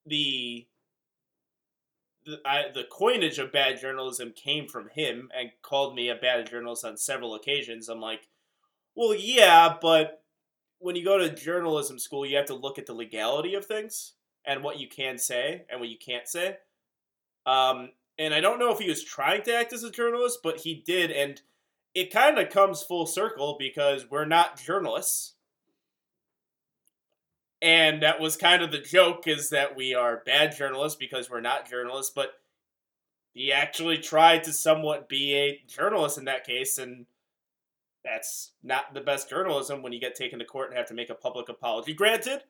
[0.06, 0.66] the
[2.26, 6.48] the, I, the coinage of bad journalism came from him and called me a bad
[6.50, 7.88] journalist on several occasions.
[7.90, 8.28] I'm like,
[8.94, 10.23] well, yeah, but
[10.84, 14.12] when you go to journalism school, you have to look at the legality of things
[14.44, 16.58] and what you can say and what you can't say.
[17.46, 20.60] Um, and I don't know if he was trying to act as a journalist, but
[20.60, 21.40] he did, and
[21.94, 25.34] it kind of comes full circle because we're not journalists.
[27.64, 31.40] and that was kind of the joke is that we are bad journalists because we're
[31.40, 32.34] not journalists, but
[33.32, 37.06] he actually tried to somewhat be a journalist in that case, and
[38.04, 41.10] that's not the best journalism when you get taken to court and have to make
[41.10, 41.94] a public apology.
[41.94, 42.42] Granted,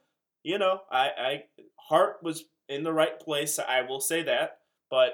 [0.43, 1.43] you know, I, I
[1.77, 3.59] heart was in the right place.
[3.59, 4.59] I will say that,
[4.91, 5.13] but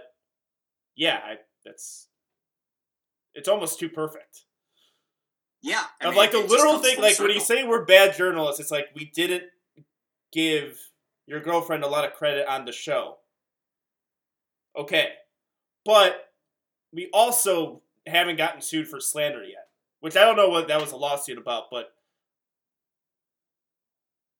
[0.96, 2.08] yeah, I, that's
[3.34, 4.44] it's almost too perfect.
[5.62, 8.60] Yeah, I of mean, like just literal thing, like when you say we're bad journalists,
[8.60, 9.44] it's like we didn't
[10.32, 10.80] give
[11.26, 13.18] your girlfriend a lot of credit on the show.
[14.76, 15.10] Okay,
[15.84, 16.32] but
[16.92, 19.59] we also haven't gotten sued for slander yet,
[20.00, 21.92] which I don't know what that was a lawsuit about, but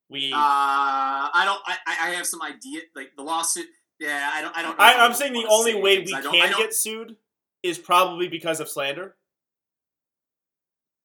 [0.09, 0.33] we.
[0.33, 1.61] Uh, I don't.
[1.67, 2.81] I, I have some idea.
[2.95, 3.67] Like the lawsuit.
[3.99, 4.57] Yeah, I don't.
[4.57, 4.79] I don't.
[4.79, 7.17] Know I, I'm saying the only way we I don't- I can get sued
[7.63, 9.17] is probably because of slander.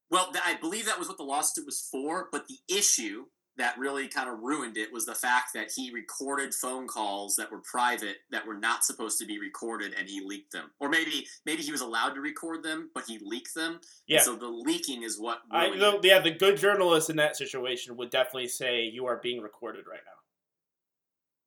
[0.09, 3.25] Well, I believe that was what the lawsuit was for, but the issue
[3.57, 7.51] that really kind of ruined it was the fact that he recorded phone calls that
[7.51, 10.71] were private that were not supposed to be recorded and he leaked them.
[10.79, 13.79] Or maybe maybe he was allowed to record them, but he leaked them.
[14.07, 14.17] Yeah.
[14.17, 17.95] And so the leaking is what I, the, yeah, the good journalist in that situation
[17.97, 20.11] would definitely say you are being recorded right now.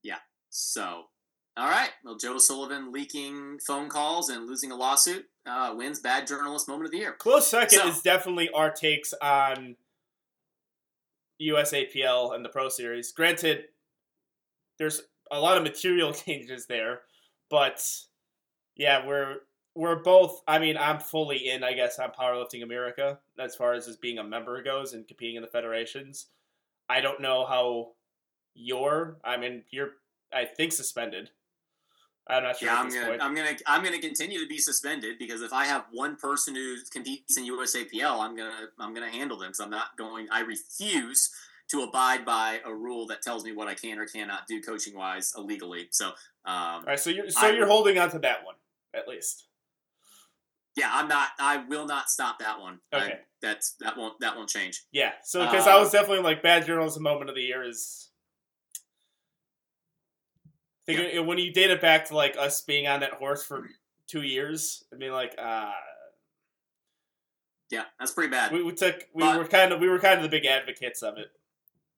[0.02, 0.18] Yeah
[0.50, 1.04] so,
[1.56, 1.90] all right.
[2.04, 6.86] Well, Joe Sullivan leaking phone calls and losing a lawsuit uh, wins bad journalist moment
[6.86, 7.14] of the year.
[7.18, 9.76] Close second So- is definitely our takes on
[11.40, 13.12] USAPL and the Pro Series.
[13.12, 13.64] Granted,
[14.78, 17.00] there's a lot of material changes there,
[17.50, 17.84] but
[18.76, 19.36] yeah, we're
[19.74, 20.42] we're both.
[20.48, 21.62] I mean, I'm fully in.
[21.62, 25.36] I guess on Powerlifting America as far as as being a member goes and competing
[25.36, 26.26] in the federations.
[26.88, 27.92] I don't know how
[28.54, 29.18] you're.
[29.24, 29.90] I mean, you're.
[30.32, 31.30] I think suspended.
[32.30, 33.22] I'm not sure Yeah, I'm gonna, point.
[33.22, 36.76] I'm gonna, I'm gonna continue to be suspended because if I have one person who
[36.90, 40.28] competes in USAPL, I'm gonna, I'm gonna handle them because I'm not going.
[40.30, 41.30] I refuse
[41.70, 44.94] to abide by a rule that tells me what I can or cannot do coaching
[44.96, 45.88] wise illegally.
[45.90, 46.14] So, um,
[46.46, 48.54] All right, so you're so I you're holding on to that one
[48.94, 49.46] at least.
[50.76, 51.28] yeah, I'm not.
[51.38, 52.78] I will not stop that one.
[52.92, 53.18] I- Okay.
[53.40, 54.82] that's that won't that won't change.
[54.92, 58.07] Yeah, so because I Uh, was definitely like bad journalism moment of the year is.
[60.88, 63.68] Think it- when you date it back to like us being on that horse for
[64.06, 65.70] two years, I mean like uh
[67.70, 68.52] Yeah, that's pretty bad.
[68.52, 71.02] we, we took we But- were kind of we were kind of the big advocates
[71.02, 71.28] of it.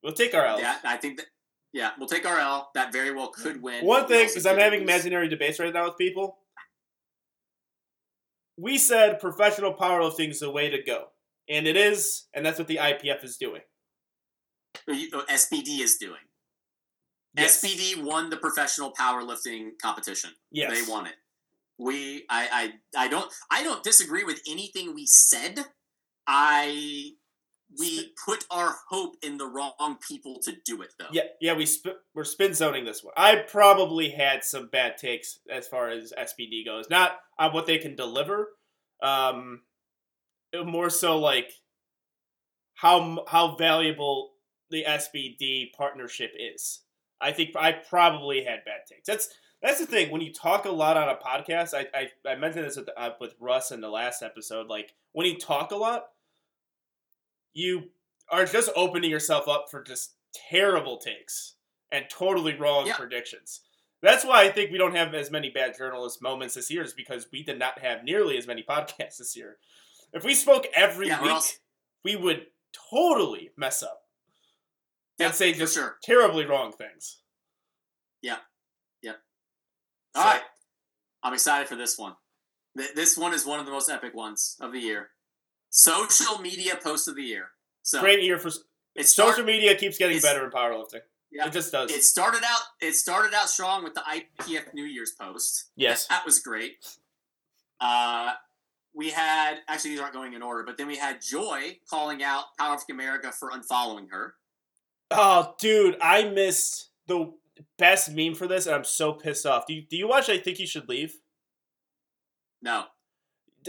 [0.03, 0.59] We'll take our L.
[0.61, 1.26] Yeah, I think that.
[1.72, 2.70] Yeah, we'll take our L.
[2.74, 3.85] That very well could win.
[3.85, 4.88] One thing, because I'm having lose.
[4.88, 6.38] imaginary debates right now with people.
[8.57, 11.11] We said professional powerlifting is the way to go,
[11.48, 13.62] and it is, and that's what the IPF is doing.
[14.88, 16.20] Or you- SBD is doing.
[17.36, 17.62] Yes.
[17.62, 20.30] SBD won the professional powerlifting competition.
[20.50, 21.14] Yes, They won it.
[21.78, 25.60] We I, I I don't I don't disagree with anything we said.
[26.26, 27.12] I
[27.78, 31.06] we put our hope in the wrong people to do it though.
[31.12, 33.14] Yeah, yeah, we sp- we're spin zoning this one.
[33.16, 37.78] I probably had some bad takes as far as SBD goes, not on what they
[37.78, 38.48] can deliver,
[39.02, 39.62] um,
[40.64, 41.50] more so like
[42.74, 44.32] how how valuable
[44.70, 46.82] the SBD partnership is.
[47.20, 49.06] I think I probably had bad takes.
[49.06, 49.28] That's
[49.62, 51.74] that's the thing when you talk a lot on a podcast.
[51.74, 54.68] I I, I mentioned this with, uh, with Russ in the last episode.
[54.68, 56.04] Like when you talk a lot,
[57.52, 57.90] you
[58.30, 60.14] are just opening yourself up for just
[60.50, 61.54] terrible takes
[61.90, 62.96] and totally wrong Yeah.
[62.96, 63.61] predictions.
[64.02, 66.94] That's why I think we don't have as many bad journalist moments this year, is
[66.94, 69.59] because we did not have nearly as many podcasts this year.
[70.12, 71.42] If we spoke every Yeah, week,
[72.04, 72.46] we would
[72.90, 73.99] totally mess up
[75.20, 75.98] Yeah, and say just sure.
[76.02, 77.18] terribly wrong things.
[80.16, 80.42] All So- right.
[81.22, 82.16] I'm excited for this one.
[82.76, 85.12] Th- This one is one of the most epic ones of the year.
[85.70, 87.52] Social media post of the year.
[87.83, 88.48] So Great year for
[88.96, 89.76] it social start, media.
[89.76, 91.02] Keeps getting better in powerlifting.
[91.30, 91.46] Yeah.
[91.46, 91.92] It just does.
[91.92, 92.61] It started out.
[92.80, 95.70] It started out strong with the IPF New Year's post.
[95.76, 96.09] Yes.
[96.09, 96.85] that was great.
[97.80, 98.33] Uh,
[98.92, 102.46] we had actually these aren't going in order, but then we had Joy calling out
[102.59, 104.35] Powerlifting America for unfollowing her.
[105.11, 107.33] Oh, dude, I missed the
[107.79, 109.66] best meme for this, and I'm so pissed off.
[109.66, 111.16] Do you, do you watch I Think You Should Leave?
[112.62, 112.85] No,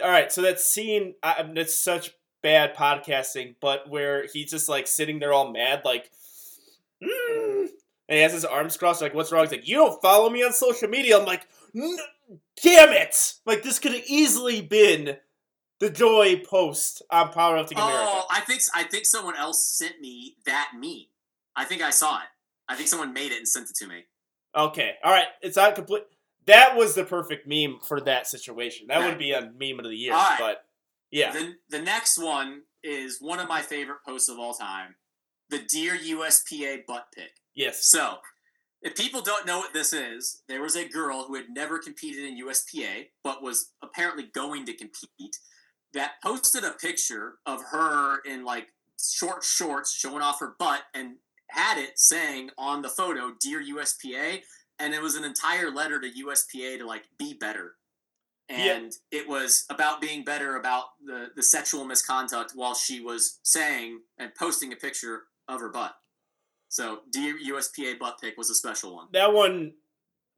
[0.04, 2.12] All right, so that scene, I, it's such
[2.44, 6.12] bad podcasting, but where he's just like sitting there all mad, like,
[7.02, 7.68] mm,
[8.10, 9.44] and he has his arms crossed, like, what's wrong?
[9.44, 11.18] He's like, you don't follow me on social media.
[11.18, 13.36] I'm like, damn it!
[13.46, 15.18] Like, this could have easily been
[15.80, 18.04] the Joy post on Powerlifting America.
[18.04, 21.06] oh, I think I think someone else sent me that meme.
[21.56, 22.28] I think I saw it.
[22.70, 24.04] I think someone made it and sent it to me.
[24.56, 26.04] Okay, all right, it's not complete.
[26.48, 28.88] That was the perfect meme for that situation.
[28.88, 29.10] That Okay.
[29.10, 30.38] would be a meme of the year, right.
[30.40, 30.66] but
[31.12, 31.32] yeah.
[31.32, 34.96] The, the next one is one of my favorite posts of all time.
[35.50, 37.32] the Dear USPA butt pick.
[37.54, 37.86] Yes.
[37.86, 38.18] So,
[38.82, 42.24] if people don't know what this is, there was a girl who had never competed
[42.26, 45.36] in USPA, but was apparently going to compete,
[45.94, 51.18] that posted a picture of her in like short shorts showing off her butt and
[51.52, 54.42] had it saying on the photo, Dear USPA.
[54.80, 57.76] And it was an entire letter to USPA to like be better.
[58.50, 58.76] Yeah.
[58.76, 64.00] And it was about being better about the, the sexual misconduct while she was saying
[64.18, 65.94] and posting a picture of her butt.
[66.70, 69.08] So Dear USPA butt pick was a special one.
[69.14, 69.74] that one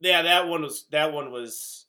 [0.00, 1.86] yeah that one was that one was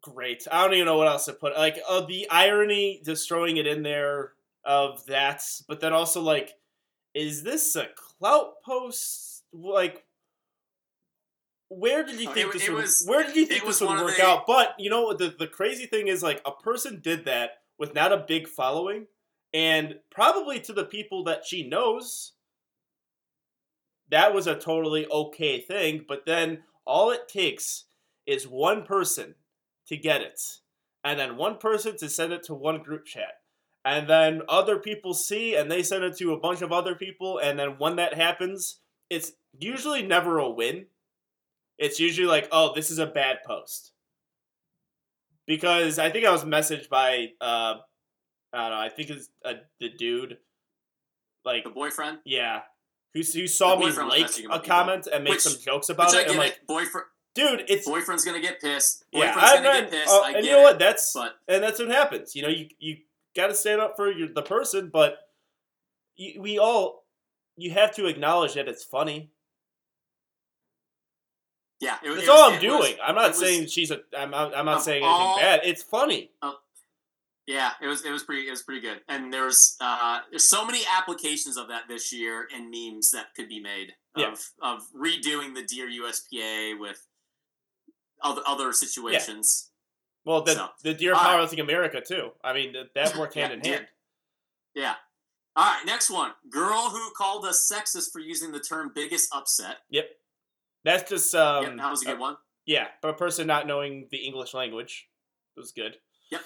[0.00, 3.58] great i don't even know what else to put like uh, the irony just throwing
[3.58, 4.32] it in there
[4.64, 6.54] of that but then also like
[7.14, 10.04] is this a clout post like
[11.68, 13.88] where did you think it- this it would, was- where did you think this would
[13.90, 17.24] work the- out but you know the, the crazy thing is like a person did
[17.24, 19.06] that with not a big following
[19.52, 22.32] and probably to the people that she knows
[24.10, 26.04] that was a totally okay thing.
[26.06, 27.84] But then all it takes
[28.26, 29.34] is one person
[29.86, 30.40] to get it,
[31.04, 33.39] and then one person to send it to one group chat.
[33.84, 37.38] And then other people see and they send it to a bunch of other people.
[37.38, 40.86] And then when that happens, it's usually never a win.
[41.78, 43.92] It's usually like, oh, this is a bad post.
[45.46, 47.76] Because I think I was messaged by, uh,
[48.52, 50.38] I don't know, I think it's uh, the dude.
[51.44, 52.60] Like, The boyfriend, yeah.
[53.14, 56.30] Who, who saw me like a comment and make Which- some jokes about it.
[56.30, 56.66] I'm like, it.
[56.68, 59.04] Boyfriend, dude, it's boyfriend's gonna get pissed.
[59.10, 59.34] yeah.
[59.34, 60.10] Boyfriend's I gonna get pissed.
[60.12, 60.78] I and you know what?
[60.78, 62.36] That's But and that's what happens.
[62.36, 62.98] You know, you you
[63.36, 65.18] got to stand up for your, the person, but
[66.38, 67.04] we all
[67.56, 69.30] you have to acknowledge that it's funny.
[71.80, 72.98] yeah, it, That's it all was- I'm it was- doing.
[73.02, 74.00] I'm not it was- saying she's a.
[74.16, 75.60] I'm not, I'm not saying all- anything bad.
[75.64, 76.30] It's funny.
[77.46, 80.64] Yeah, it was it was pretty it was pretty good, and there's uh, there's so
[80.64, 84.22] many applications of that this year and memes that could be made of
[84.62, 84.70] Yeah.
[84.72, 87.04] of redoing the Dear USPA with
[88.22, 89.69] other other situations.
[90.24, 91.38] Well, the So, the Dear all right.
[91.40, 92.30] Powerlifting America too.
[92.44, 93.86] I mean, that, that worked hand Yeah, in hand.
[94.74, 94.94] Yeah.
[95.56, 96.30] All right, next one.
[96.48, 99.78] Girl who called us sexist for using the term biggest upset.
[99.90, 100.08] Yep.
[100.84, 101.64] That's just um.
[101.64, 102.36] yep, that was a good one.
[102.66, 105.08] yeah, but a person not knowing the English language
[105.56, 105.96] it was good.
[106.30, 106.40] Yep.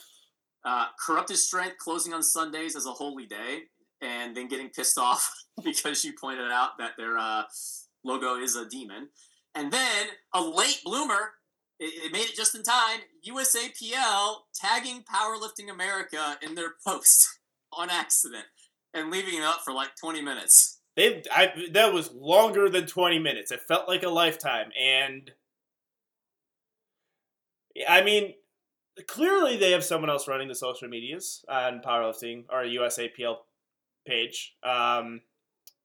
[0.65, 3.65] Uh, corrupted strength closing on Sundays as a holy day,
[4.01, 5.31] and then getting pissed off
[5.65, 7.43] because you pointed out that their uh,
[8.03, 9.09] logo is a demon.
[9.55, 11.35] And then a late bloomer,
[11.79, 13.01] it, it made it just in time.
[13.29, 17.41] USAPL tagging Powerlifting America in their post
[17.73, 18.45] on accident
[18.93, 20.81] and leaving it up for like 20 minutes.
[20.97, 23.51] They, I, that was longer than 20 minutes.
[23.51, 24.71] It felt like a lifetime.
[24.81, 25.33] And
[27.89, 28.35] I mean,
[29.09, 33.37] clearly they have someone else running the social medias on powerlifting or USAPL
[34.07, 34.55] page.
[34.63, 35.23] Um,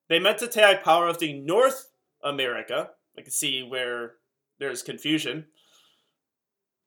[0.08, 1.88] they meant to tag powerlifting North
[2.22, 2.90] America.
[3.18, 4.14] I can see where
[4.58, 5.46] there's confusion.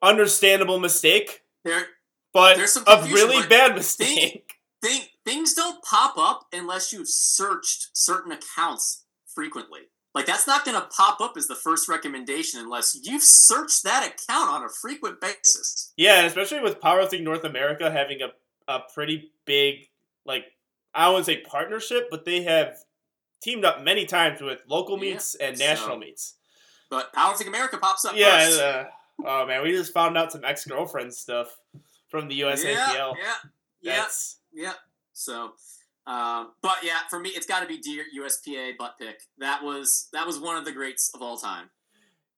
[0.04, 1.86] Understandable mistake, There,
[2.34, 4.56] but There's some a really bad mistake.
[4.84, 9.80] thing, things don't pop up unless you've searched certain accounts frequently.
[10.14, 14.06] Like that's not going to pop up as the first recommendation unless you've searched that
[14.06, 15.94] account on a frequent basis.
[15.98, 18.28] Yeah, and especially with Powerlifting North America having a,
[18.72, 19.88] a pretty big,
[20.26, 20.46] like,
[20.94, 22.76] I wouldn't say partnership, but they have
[23.42, 26.36] teamed up many times with local Yeah, meets and so- national meets.
[26.90, 28.28] But Powerlifting America pops up Yeah,
[28.62, 28.84] uh,
[29.26, 31.56] oh man, we just found out some ex girlfriend stuff
[32.10, 32.64] from the USAPL.
[32.66, 33.14] Yeah, yeah,
[33.82, 34.74] yeah, That's yeah.
[35.14, 35.52] So,
[36.08, 39.22] um, but yeah, for me, it's got to be Dear USPA butt pick.
[39.38, 41.70] That was that was one of the greats of all time.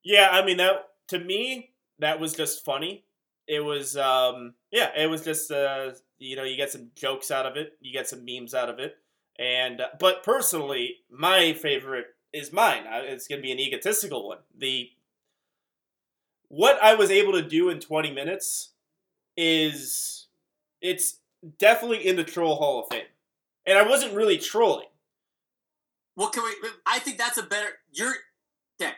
[0.04, 0.28] yeah.
[0.32, 3.04] I mean that to me that was just funny.
[3.46, 7.46] It was um yeah, it was just uh you know you get some jokes out
[7.46, 8.96] of it, you get some memes out of it,
[9.38, 12.84] and uh, but personally, my favorite is mine.
[12.86, 14.38] Uh, It's gonna be an egotistical one.
[14.56, 14.90] The
[16.48, 18.70] what I was able to do in twenty minutes
[19.36, 20.26] is
[20.80, 21.18] it's
[21.58, 23.06] definitely in the troll hall of fame,
[23.66, 24.86] and I wasn't really trolling.
[26.14, 26.68] What can we?
[26.86, 27.68] I think that's a better.
[27.92, 28.14] You're
[28.80, 28.92] okay.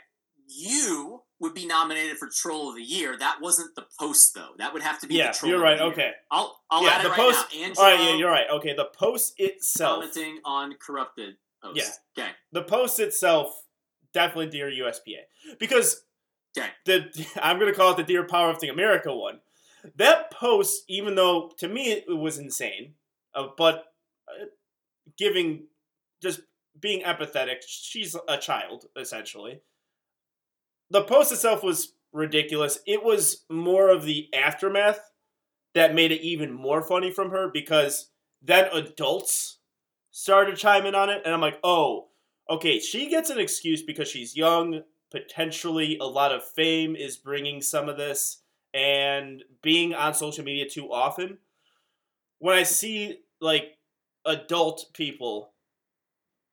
[0.47, 3.17] You would be nominated for Troll of the Year.
[3.19, 4.51] That wasn't the post though.
[4.59, 5.17] That would have to be.
[5.17, 5.81] Yeah, the troll you're right.
[5.81, 7.61] Okay, I'll I'll Yeah, add the it right post- now.
[7.65, 8.05] Angelo all right.
[8.05, 8.47] Yeah, you're right.
[8.53, 9.97] Okay, the post itself.
[10.01, 12.01] commenting on corrupted posts.
[12.17, 12.25] Yeah.
[12.25, 12.33] Okay.
[12.53, 13.63] the post itself
[14.15, 15.19] definitely dear USPA
[15.59, 16.03] because
[16.59, 16.71] Okay.
[16.85, 19.41] the I'm gonna call it the Dear Powerlifting America one.
[19.97, 22.95] That post, even though to me it was insane,
[23.35, 23.85] uh, but
[24.29, 24.47] uh,
[25.17, 25.67] giving
[26.23, 26.41] just
[26.79, 29.61] being empathetic, she's a child essentially.
[30.91, 32.79] The post itself was ridiculous.
[32.87, 35.13] It was more of the aftermath
[35.75, 38.11] that made it even more funny from her because
[38.43, 39.59] then adults
[40.11, 42.09] started in on it, and I'm like, oh,
[42.51, 44.83] okay, she gets an excuse because she's young.
[45.11, 48.43] Potentially, a lot of fame is bringing some of this,
[48.75, 51.39] and being on social media too often.
[52.39, 53.79] When I see like
[54.25, 55.53] adult people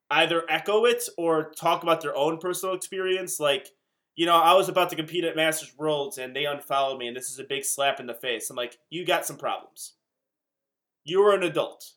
[0.09, 3.71] either echo it or talk about their own personal experience, like
[4.15, 7.17] you know, I was about to compete at Masters Worlds and they unfollowed me, and
[7.17, 8.49] this is a big slap in the face.
[8.49, 9.95] I'm like, you got some problems.
[11.03, 11.94] You were an adult.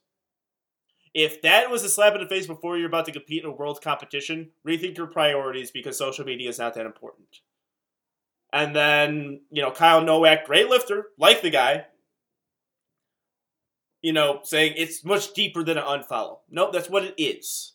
[1.15, 3.53] If that was a slap in the face before you're about to compete in a
[3.53, 7.41] world competition, rethink your priorities because social media is not that important.
[8.53, 11.87] And then, you know, Kyle Nowak, great lifter, like the guy,
[14.01, 16.39] you know, saying it's much deeper than an unfollow.
[16.51, 17.75] Nope, that's what it is.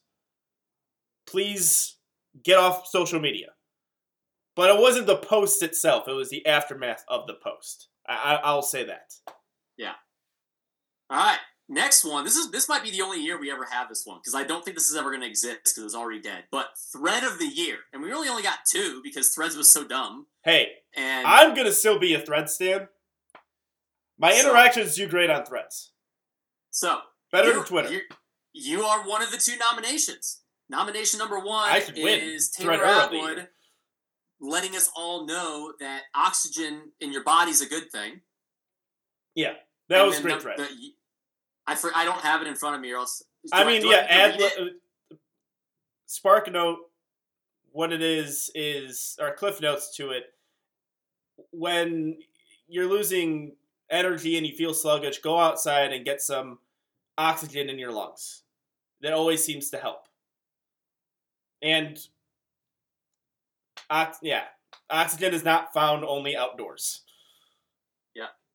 [1.26, 1.98] Please
[2.44, 3.50] get off social media.
[4.56, 7.88] But it wasn't the post itself; it was the aftermath of the post.
[8.08, 9.14] I, I, will say that.
[9.78, 9.94] Yeah.
[11.10, 11.40] All right.
[11.74, 12.24] Next one.
[12.24, 14.44] This is this might be the only year we ever have this one because I
[14.44, 16.44] don't think this is ever going to exist because it's already dead.
[16.52, 19.84] But thread of the year, and we really only got two because threads was so
[19.84, 20.28] dumb.
[20.44, 22.90] Hey, and I'm gonna still be a thread stan.
[24.20, 25.92] My So- interactions do great on threads.
[26.70, 28.02] so Better than Twitter.
[28.54, 30.42] You are one of the two nominations.
[30.70, 32.20] Nomination number one I should win.
[32.22, 33.50] is Taylor Thread Atwood,
[34.40, 38.22] letting us all know that oxygen in your body's a good thing.
[39.34, 39.54] Yeah,
[39.90, 40.60] that And was great num- thread.
[40.60, 40.94] the-
[41.68, 43.24] I for, I don't have it in front of me, or else.
[43.52, 45.16] I mean, do yeah, to add uh,
[46.06, 46.80] Spark Note.
[47.72, 50.26] What it is is, or Cliff Notes to it.
[51.50, 52.18] When
[52.68, 53.54] you're losing
[53.90, 56.60] energy and you feel sluggish, go outside and get some
[57.18, 58.44] oxygen in your lungs.
[59.02, 60.08] That always seems to help.
[61.62, 61.98] And,
[63.90, 64.44] ox- yeah,
[64.90, 67.03] oxygen is not found only outdoors.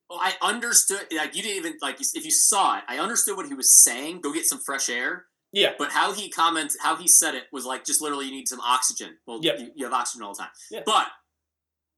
[0.09, 1.05] Well, I understood.
[1.11, 4.21] Like you didn't even like if you saw it, I understood what he was saying.
[4.21, 5.25] Go get some fresh air.
[5.51, 8.47] Yeah, But how he commented, how he said it was like just literally you need
[8.47, 9.17] some oxygen.
[9.25, 9.59] Well, Yep.
[9.59, 10.51] you, you have oxygen all the time.
[10.69, 10.81] Yeah.
[10.85, 11.07] But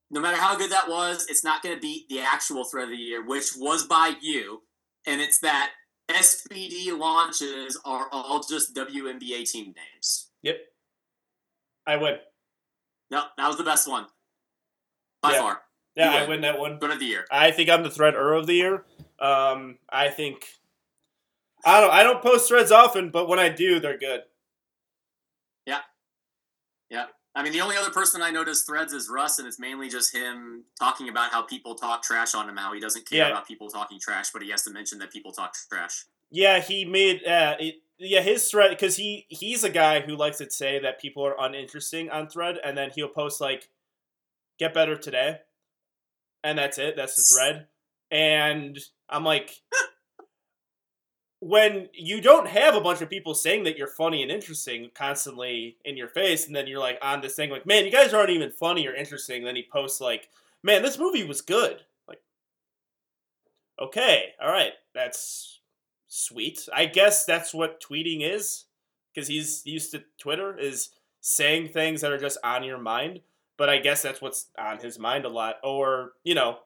[0.10, 2.91] no matter how good that was, it's not going to beat the actual thread of
[2.91, 4.62] the year, which was by you,
[5.06, 5.71] and it's that
[6.10, 10.30] SBD launches are all just WNBA team names.
[10.41, 10.58] yep.
[11.86, 12.15] I win.
[13.10, 14.06] No, that was the best one
[15.21, 15.39] by Yeah.
[15.41, 15.62] far.
[15.95, 16.41] Yeah, I win.
[16.41, 16.77] that one.
[16.80, 17.25] Good of the year.
[17.32, 18.86] I think I'm the thread threader of the year.
[19.19, 20.45] Um, I think
[21.65, 24.21] I don't I don't post threads often, but when I do, they're good.
[25.65, 25.80] Yeah,
[26.89, 27.06] yeah.
[27.36, 30.13] I mean, the only other person I notice threads is Russ, and it's mainly just
[30.13, 33.30] him talking about how people talk trash on him, how he doesn't care Yeah.
[33.30, 36.06] about people talking trash, but he has to mention that people talk trash.
[36.30, 40.39] Yeah, he made uh, it, yeah his thread because he he's a guy who likes
[40.39, 43.69] to say that people are uninteresting on thread, and then he'll post like
[44.58, 45.39] "get better today,"
[46.43, 46.95] and that's it.
[46.95, 47.67] That's the thread,
[48.10, 48.77] and
[49.10, 49.62] I'm like.
[51.43, 55.75] When you don't have a bunch of people saying that you're funny and interesting constantly
[55.84, 58.30] in your face, and then you're like on this thing like, man, you guys aren't
[58.30, 59.43] even funny or interesting.
[59.43, 60.30] Then he posts like,
[60.62, 61.82] man, this movie was good.
[62.08, 62.21] Like,
[63.82, 65.62] okay, all right, that's
[66.08, 66.69] sweet.
[66.71, 68.65] I guess that's what tweeting is,
[69.12, 70.89] because he's used to Twitter is
[71.21, 73.21] saying things that are just on your mind.
[73.62, 76.58] But I guess that's what's on his mind a lot, or you know,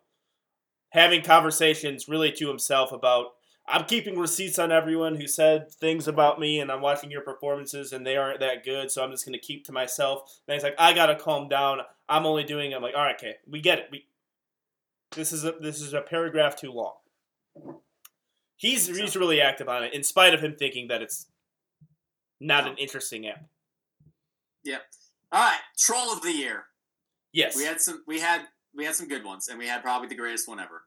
[0.91, 3.31] having conversations really to himself about.
[3.67, 7.91] I'm keeping receipts on everyone who said things about me, and I'm watching your performances,
[7.91, 8.91] and they aren't that good.
[8.91, 10.39] So I'm just gonna keep to myself.
[10.47, 11.79] And he's like, I gotta calm down.
[12.07, 12.73] I'm only doing.
[12.73, 13.87] I'm like, all right, okay, we get it.
[13.91, 14.05] We
[15.11, 16.93] this is a this is a paragraph too long.
[18.55, 21.25] He's he's really active on it, in spite of him thinking that it's
[22.39, 23.43] not an interesting app.
[24.63, 24.81] Yep.
[25.33, 26.67] All right, troll of the year.
[27.35, 28.01] Yes, We had some.
[28.07, 28.41] We had
[28.73, 30.83] we had some good ones, and we had probably the greatest one ever.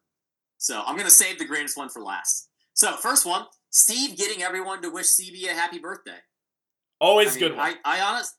[0.57, 2.49] So I'm gonna save the greatest one for last.
[2.75, 6.19] So first one, Steve getting everyone to wish CB a happy birthday.
[7.01, 7.61] always I good one.
[7.61, 8.35] I, I honest,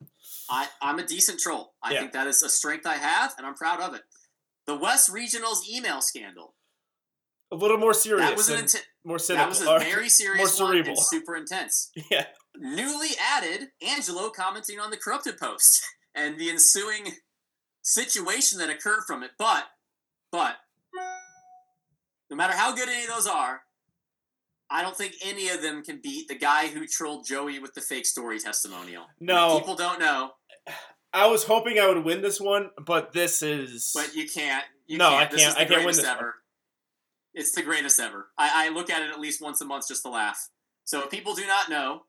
[0.49, 1.73] I, I'm a decent troll.
[1.83, 1.99] I Yeah.
[2.01, 4.01] think that is a strength I have, and I'm proud of it.
[4.65, 6.55] The West Regionals email scandal.
[7.51, 10.71] a little more serious, That was an inten- more that was a very serious one
[10.71, 10.95] cerebral.
[11.15, 11.89] super intense.
[12.11, 12.25] yeah,
[12.57, 15.81] Newly added, Angelo commenting on the corrupted post
[16.15, 17.13] and the ensuing
[17.81, 19.31] situation that occurred from it.
[19.37, 19.65] But,
[20.31, 20.55] but,
[22.29, 23.61] no matter how good any of those are,
[24.69, 27.81] I don't think any of them can beat the guy who trolled Joey with the
[27.81, 29.05] fake story testimonial.
[29.19, 29.57] No.
[29.59, 30.31] people don't know,
[31.11, 34.63] I was hoping I would win this one, but this is but you can't.
[34.85, 35.21] You No, can't.
[35.21, 36.17] I can't- is the I can't win greatest this one.
[36.17, 36.35] ever.
[37.33, 38.27] It's the greatest ever.
[38.37, 40.49] I, I look at it at least once a month just to laugh.
[40.83, 42.03] So if people do not know,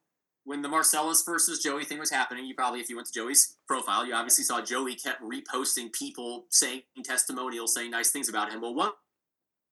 [0.51, 3.55] when the Marcellus versus Joey thing was happening, you probably, if you went to Joey's
[3.68, 8.61] profile, you obviously saw Joey kept reposting people saying testimonials, saying nice things about him.
[8.61, 8.90] Well, one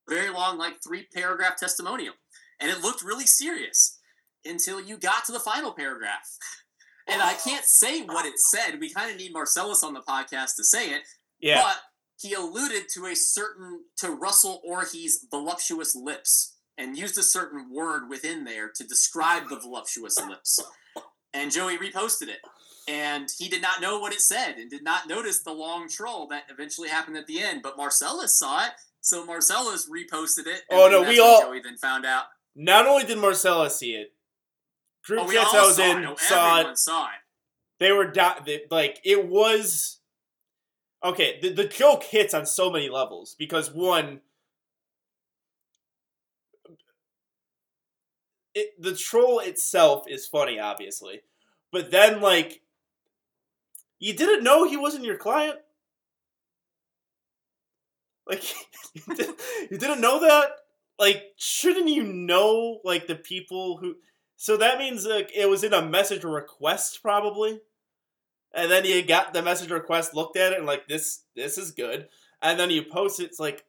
[0.09, 2.15] very long, like three paragraph testimonial,
[2.61, 3.99] and it looked really serious.
[4.45, 6.31] until you got to the final paragraph.
[7.11, 8.79] And I can't say what it said.
[8.79, 11.05] We kind of need Marcellus on the podcast to say it.
[11.41, 11.63] Yeah.
[11.63, 11.77] But
[12.21, 18.09] he alluded to a certain to Russel Orhii's voluptuous lips and used a certain word
[18.09, 20.61] within there to describe the voluptuous lips.
[21.35, 22.39] And Joey reposted it.
[22.89, 26.27] And he did not know what it said and did not notice the long troll
[26.29, 27.61] that eventually happened at the end.
[27.63, 28.73] But Marcellus saw it,
[29.03, 30.63] so Marcellus reposted it.
[30.71, 32.25] and Oh, no, we all- Joey then found out.
[32.57, 34.15] Not only did Marcellus see it,
[35.05, 36.19] group Oh, chats I was saw in it.
[36.19, 36.79] Saw it.
[36.79, 37.11] saw it.
[37.79, 40.01] They were di- they, like it was
[41.05, 41.39] okay.
[41.41, 44.21] The, the joke hits on so many levels because one,
[48.55, 51.21] it, the troll itself is funny, obviously,
[51.71, 52.63] but then like
[53.99, 55.59] you didn't know he wasn't your client.
[58.27, 58.45] Like
[58.95, 59.31] you, did,
[59.71, 60.51] you didn't know that.
[60.99, 63.97] Like, shouldn't you know like the people who?
[64.37, 67.61] So that means like it was in a message request probably,
[68.55, 71.71] and then you got the message request, looked at it, and like this this is
[71.71, 72.09] good,
[72.43, 73.25] and then you post it.
[73.25, 73.65] It's like,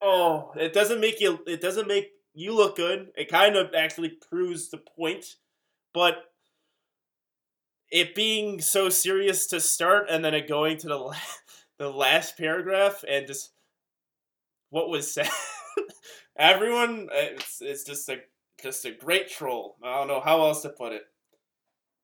[0.00, 1.40] oh, it doesn't make you.
[1.46, 3.10] It doesn't make you look good.
[3.16, 5.36] It kind of actually proves the point,
[5.92, 6.16] but
[7.90, 11.16] it being so serious to start, and then it going to the la-
[11.78, 13.52] the last paragraph, and just
[14.70, 15.28] what was said.
[16.36, 18.18] Everyone, it's it's just a
[18.60, 19.76] just a great troll.
[19.82, 21.02] I don't know how else to put it.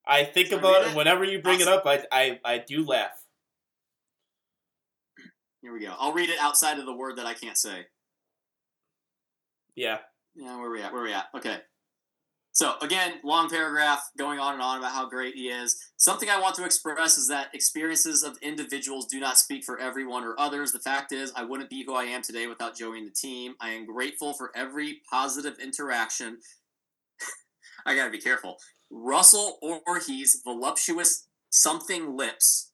[0.07, 0.97] I think about it it?
[0.97, 1.83] whenever you bring it up.
[1.87, 3.25] I, I I do laugh.
[5.63, 5.95] Here we go.
[5.99, 7.87] I'll read it outside of the word that I can't say.
[9.75, 9.99] Yeah,
[10.35, 10.93] Yeah, where we at?
[10.93, 11.27] Where we at?
[11.37, 11.59] Okay.
[12.53, 15.79] So again, long paragraph going on and on about how great he is.
[15.97, 20.25] Something I want to express is that experiences of individuals do not speak for everyone
[20.25, 20.73] or others.
[20.73, 23.55] The fact is, I wouldn't be who I am today without Joey and the team.
[23.61, 26.39] I am grateful for every positive interaction.
[27.87, 28.57] I gotta be careful.
[28.91, 32.73] Russel Orhii's voluptuous something lips.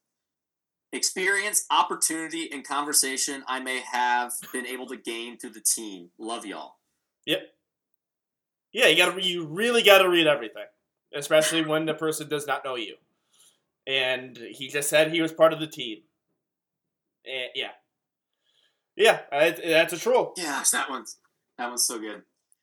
[0.92, 6.10] Experience, opportunity, and conversation I may have been able to gain through the team.
[6.18, 6.76] Love y'all.
[7.26, 8.88] Yeah.
[8.88, 10.66] You gotta you really gotta read everything,
[11.14, 12.96] especially when the person does not know you.
[13.86, 15.98] And he just said he was part of the team.
[17.24, 17.70] And yeah,
[18.96, 20.34] yeah, I- that's a troll.
[20.36, 21.16] Yeah, that one's
[21.58, 22.22] that one's so good.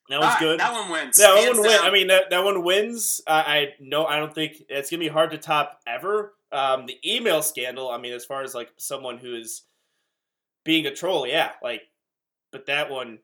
[0.09, 0.59] That All right, good.
[0.59, 1.17] That one wins.
[1.17, 1.81] That Hands one wins.
[1.81, 3.21] I mean, that, that one wins.
[3.25, 6.33] I, I no, I don't think it's gonna be hard to top ever.
[6.51, 7.89] Um, the email scandal.
[7.89, 9.63] I mean, as far as like someone who is
[10.65, 11.83] being a troll, yeah, like,
[12.51, 13.19] but that one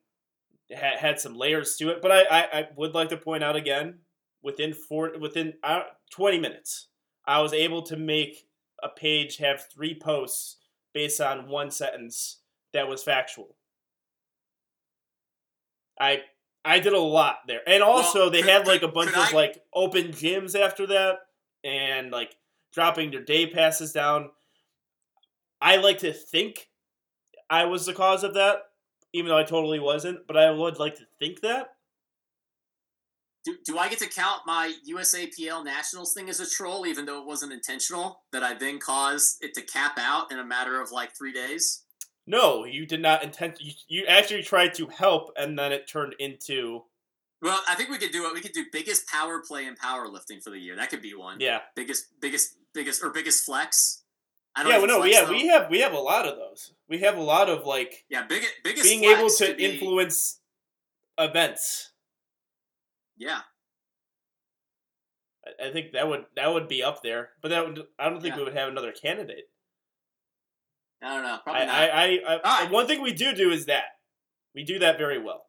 [0.72, 2.02] had, had some layers to it.
[2.02, 4.00] But I, I, I would like to point out again,
[4.42, 6.88] within four, within uh, twenty minutes,
[7.26, 8.48] I was able to make
[8.82, 10.58] a page have three posts
[10.94, 12.42] based on one sentence
[12.74, 13.56] that was factual.
[16.00, 16.22] I
[16.66, 19.18] I did a lot there, and also Well, they could- had like a bunch of
[19.18, 21.20] I- like open gyms after that,
[21.64, 22.36] and like
[22.74, 24.32] dropping their day passes down.
[25.62, 26.70] I like to think
[27.50, 28.69] I was the cause of that,
[29.14, 30.26] even though I totally wasn't.
[30.28, 31.70] But I would like to think that.
[33.46, 37.20] do, do I get to count my USAPL Nationals thing as a troll, even though
[37.22, 38.22] it wasn't intentional?
[38.32, 41.84] That I then caused it to cap out in a matter of like three days.
[42.28, 43.56] No, you did not intend.
[43.60, 46.84] You, you actually tried to help, and then it turned into
[47.42, 48.34] Well, I think we could do it.
[48.34, 50.76] We could do biggest power play in powerlifting for the year.
[50.76, 51.38] That could be one.
[51.40, 54.04] yeah, Biggest, biggest, biggest, or biggest flex.
[54.68, 54.78] Yeah.
[54.80, 55.32] Well, no, yeah, though.
[55.32, 56.74] we have we have a lot of those.
[56.88, 60.40] We have a lot of like yeah, biggest, biggest being able could to be- influence
[61.18, 61.92] events.
[63.18, 63.42] Yeah,
[65.46, 68.22] I- I think that would that would be up there, but that would I don't
[68.22, 68.40] think Yeah.
[68.40, 69.50] we would have another candidate.
[71.02, 71.40] I don't know.
[71.48, 71.76] I, not.
[71.76, 72.72] I, I, I Alright.
[72.72, 73.84] one thing we do do is that
[74.54, 75.46] we do that very well.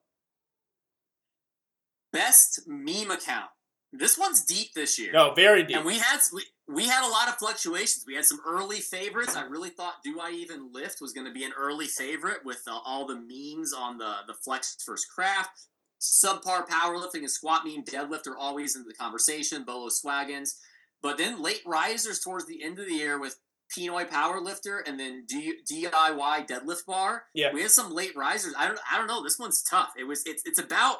[2.12, 3.50] Best meme account.
[3.92, 5.12] This one's deep this year.
[5.12, 5.76] No, very deep.
[5.76, 8.04] And we had we, we had a lot of fluctuations.
[8.06, 9.36] We had some early favorites.
[9.36, 12.62] I really thought "Do I Even Lift" was going to be an early favorite with
[12.66, 15.66] uh, all the memes on the the flex first craft.
[16.00, 19.64] Subpar powerlifting and squat meme deadlift are always in the conversation.
[19.64, 20.56] Bolo Swaggins,
[21.02, 23.38] but then late risers towards the end of the year with
[23.76, 27.24] Pinoy powerlifter and then D, DIY deadlift bar.
[27.34, 27.52] Yeah.
[27.52, 28.54] we had some late risers.
[28.58, 29.22] I don't I don't know.
[29.22, 29.90] This one's tough.
[29.98, 30.98] It was it's it's about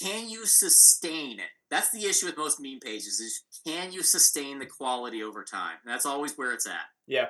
[0.00, 1.50] can you sustain it?
[1.72, 5.78] That's the issue with most meme pages is can you sustain the quality over time?
[5.86, 6.84] That's always where it's at.
[7.06, 7.28] yeah.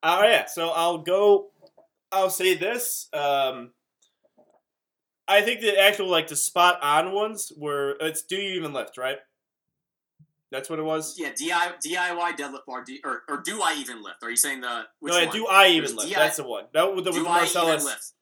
[0.00, 0.48] All right.
[0.48, 1.48] So I'll go.
[2.12, 3.08] I'll say this.
[3.12, 3.72] Um,
[5.26, 8.96] I think the actual like the spot on ones were it's do you even lift
[8.96, 9.18] right?
[10.52, 11.16] That's what it was.
[11.18, 14.22] Yeah, DI, DIY deadlift bar, D, or, or do I even lift?
[14.22, 16.10] Are you saying the which no, yeah, do I even lift?
[16.10, 16.64] DI That's the one.
[16.74, 17.74] That was the, do Marcellus.
[17.82, 18.12] even lift?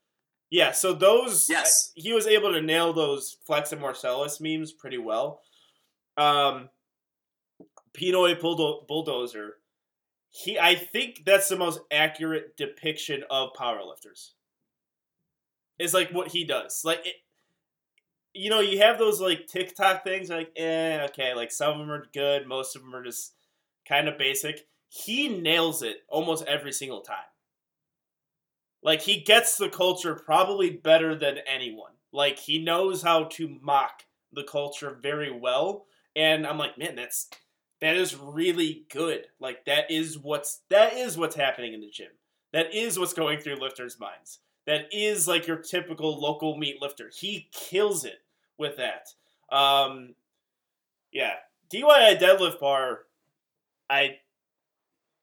[0.51, 1.93] Yeah, so those Yes.
[1.95, 5.43] he was able to nail those Flex and Marcellus memes pretty well.
[6.19, 6.69] Um,
[7.95, 9.55] Pinoy Bulldo- Bulldozer.
[10.31, 14.33] He, I think that's the most accurate depiction of powerlifters.
[15.79, 16.83] It's like what he does.
[16.85, 17.15] Like it,
[18.35, 20.29] you know, you have those like TikTok things.
[20.29, 23.35] Like, eh, okay, like some of them are good, most of them are just
[23.87, 24.67] kind of basic.
[24.89, 27.17] He nails it almost every single time.
[28.83, 31.93] Like he gets the culture probably better than anyone.
[32.13, 35.87] Like he knows how to mock the culture very well,
[36.19, 37.29] and I'm like, man, that's
[37.81, 39.27] that is really good.
[39.39, 42.11] Like that is what's that is what's happening in the gym.
[42.53, 44.41] That is what's going through lifters' minds.
[44.67, 47.11] That is like your typical local meet lifter.
[47.15, 48.21] He kills it
[48.59, 49.09] with that.
[49.55, 50.15] Um,
[51.13, 51.35] yeah,
[51.73, 53.01] DIY deadlift bar.
[53.89, 54.19] I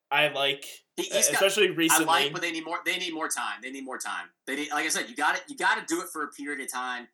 [0.10, 0.66] I like,
[0.96, 2.80] He- he's got- especially I like, but they need more.
[2.86, 3.60] They need more time.
[3.62, 4.30] They need more time.
[4.46, 5.44] They need, like I said, you got it.
[5.48, 7.08] You got to do it for a period of time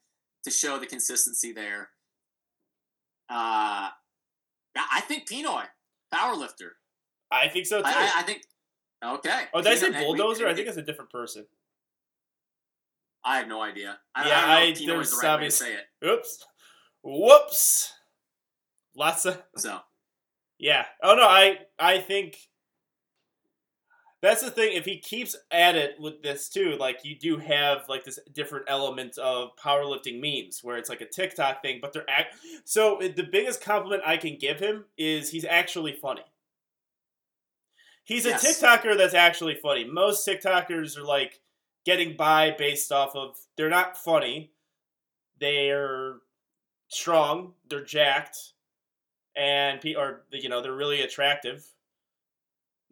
[0.44, 1.90] to show the consistency there.
[3.32, 3.90] Uh,
[4.76, 5.64] I think Pinoy,
[6.12, 6.74] power lifter.
[7.32, 7.88] I think so too.
[7.88, 8.42] I, I, think.
[9.04, 9.44] Okay.
[9.54, 10.48] oh, did I say bulldozer?
[10.48, 11.46] I think it's a different person.
[13.24, 13.98] I have no idea.
[14.14, 15.74] I, Yeah, I don't know I- if Pinoy is there's the right way to say
[15.74, 16.06] it.
[16.06, 16.46] Oops.
[17.04, 17.94] Whoops.
[18.96, 19.80] Lots of So
[20.60, 20.86] yeah.
[21.02, 22.38] Oh no, I I think
[24.22, 24.76] that's the thing.
[24.76, 28.66] If he keeps at it with this too, like you do have like this different
[28.68, 32.36] element of powerlifting memes where it's like a TikTok thing, but they're act.
[32.64, 36.22] So uh, the biggest compliment I can give him is he's actually funny.
[38.04, 39.86] He's a TikToker that's actually funny.
[39.86, 41.40] Most TikTokers are like
[41.86, 44.52] getting by based off of they're not funny.
[45.40, 46.18] They're
[46.90, 48.38] strong, they're jacked,
[49.36, 51.66] and pe- or you know they're really attractive,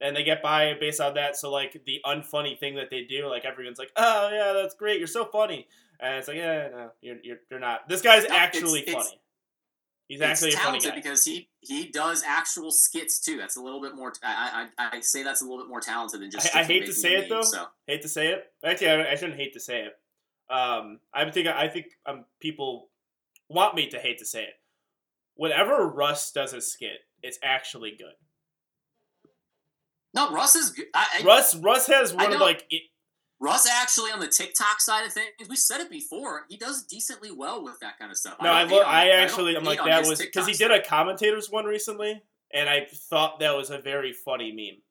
[0.02, 1.36] and they get by based on that.
[1.36, 4.98] So like the unfunny thing that they do, like everyone's like, "Oh yeah, that's great,
[5.00, 5.68] you're so funny,"
[6.00, 9.20] and it's like, "Yeah, no, you're you're, you're not." This guy's No, actually it's- funny.
[10.08, 13.38] He's actually it's a funny talented because he he does actual skits too.
[13.38, 14.12] That's a little bit more.
[14.24, 16.56] I I, I say that's a little bit more talented than just.
[16.56, 17.42] I- I hate to say it, meme, though.
[17.44, 18.52] So hate to say it.
[18.64, 19.94] Actually, I, I shouldn't hate to say it.
[20.52, 22.90] Um, I think I think um, people
[23.50, 24.54] want me to hate to say it.
[25.36, 28.14] Whenever Russ does a skit, it's actually good.
[30.14, 30.80] No, Russ is.
[30.94, 32.84] I, I, Russ Russ has one of like it,
[33.40, 36.44] Russ actually on the TikTok side of things, we said it before.
[36.50, 38.36] He does decently well with that kind of stuff.
[38.42, 41.50] no, I don't lo- I actually I'm like that was because he did a commentators
[41.50, 42.22] one recently,
[42.54, 44.82] and I thought that was a very funny meme.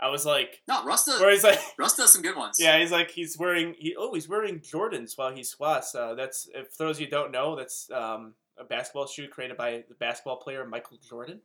[0.00, 1.20] I was like, No, Russ does.
[1.20, 2.58] where he's like, Russ does some good ones.
[2.60, 5.94] yeah, he's like he's wearing he oh he's wearing Jordans while he squats.
[5.94, 9.56] Uh, that's if for those of you don't know, that's um, a basketball shoe created
[9.56, 11.40] by the basketball player Michael Jordan.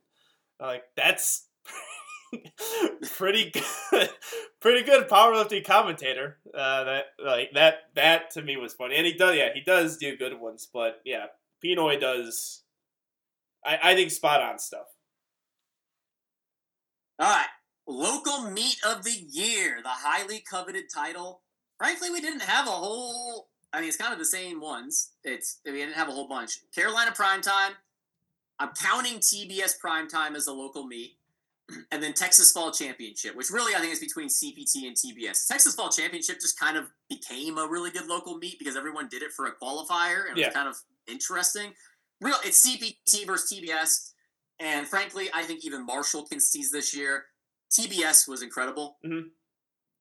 [0.62, 1.48] Uh, like that's
[3.16, 4.10] pretty good,
[4.60, 6.38] pretty good powerlifting commentator.
[6.54, 9.98] Uh, that like that that to me was funny, and he does yeah he does
[9.98, 11.26] do good ones, but yeah,
[11.64, 12.64] Pinoy does.
[13.66, 14.88] I, I think spot on stuff.
[17.20, 17.48] All right.
[17.88, 21.42] Local meet of the year, the highly coveted title.
[21.78, 23.50] Frankly, we didn't have a whole.
[23.72, 25.12] I mean, it's kind of the same ones.
[25.24, 26.60] It's we didn't have a whole bunch.
[26.74, 27.72] Carolina Primetime.
[28.60, 31.18] I'm counting TBS Primetime as a local meet,
[31.92, 35.48] and then Texas Fall Championship, which really I think is between CPT and TBS.
[35.48, 39.24] Texas Fall Championship just kind of became a really good local meet because everyone did
[39.24, 40.48] it for a qualifier, and it Yeah.
[40.48, 41.74] was kind of interesting.
[42.22, 44.14] Real, it's CPT versus TBS,
[44.60, 47.26] and frankly, I think even Marshall can seize this year.
[47.72, 48.98] TBS was incredible.
[49.04, 49.32] Mhm.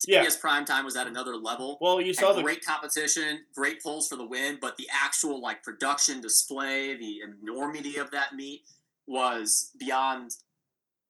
[0.00, 0.40] TBS Yeah.
[0.40, 1.78] Primetime was at another level.
[1.80, 5.62] Well, you saw the great competition, great polls for the win, but the actual like
[5.62, 8.66] production display, the enormity of that meet
[9.06, 10.36] was beyond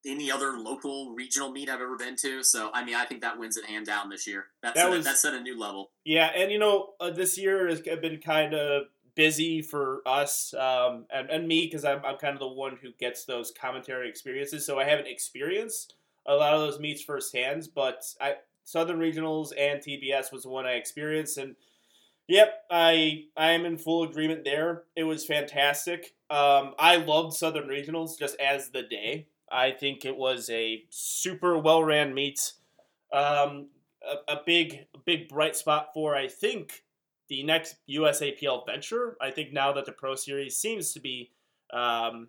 [0.05, 2.43] any other local regional meet I've ever been to.
[2.43, 4.45] So I mean, I think that wins it hand down this year.
[4.61, 5.91] That, That set, was- that set a new level.
[6.03, 8.83] Yeah, and you know, uh, this year has been kind of
[9.15, 12.91] busy for us um, and, and me because I'm, I'm kind of the one who
[12.99, 14.65] gets those commentary experiences.
[14.65, 15.93] So I haven't experienced
[16.25, 20.65] a lot of those meets firsthand, but I Southern Regionals and TBS was the one
[20.65, 21.55] I experienced, and
[22.27, 24.83] yep, I I am in full agreement there.
[24.95, 26.15] It was fantastic.
[26.29, 29.27] Um, I loved Southern Regionals just as the day.
[29.53, 32.53] I think it was a super well ran meet.
[33.13, 33.67] Um,
[34.01, 36.83] a, a big big bright spot for I think
[37.29, 39.15] the next USAPL venture.
[39.21, 41.31] I think now that the Pro Series seems to be
[41.71, 42.27] um,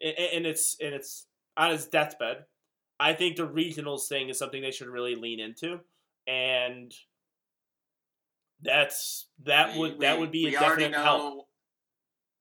[0.00, 2.44] in, in its in its on its deathbed,
[3.00, 5.80] I think the regionals thing is something they should really lean into,
[6.26, 6.94] and
[8.62, 11.18] that's that We- would that we- would be a definite help.
[11.18, 11.46] know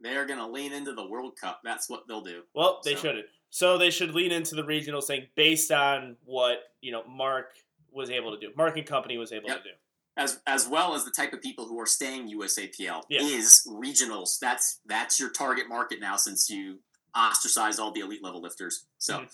[0.01, 1.61] They're gonna lean into the World Cup.
[1.63, 2.43] That's what they'll do.
[2.53, 3.25] Well, they So- shouldn't.
[3.51, 7.53] So they should lean into the regionals thing based on what you know Mark
[7.91, 8.53] was able to do.
[8.55, 9.63] Mark and company was able Yep.
[9.63, 9.75] to do.
[10.17, 13.21] as as well as the type of people who are staying USAPL Yeah.
[13.21, 14.37] is regionals.
[14.39, 16.79] That's that's your target market now since you
[17.17, 18.85] ostracized all the elite level lifters.
[18.97, 19.29] So, Mhm.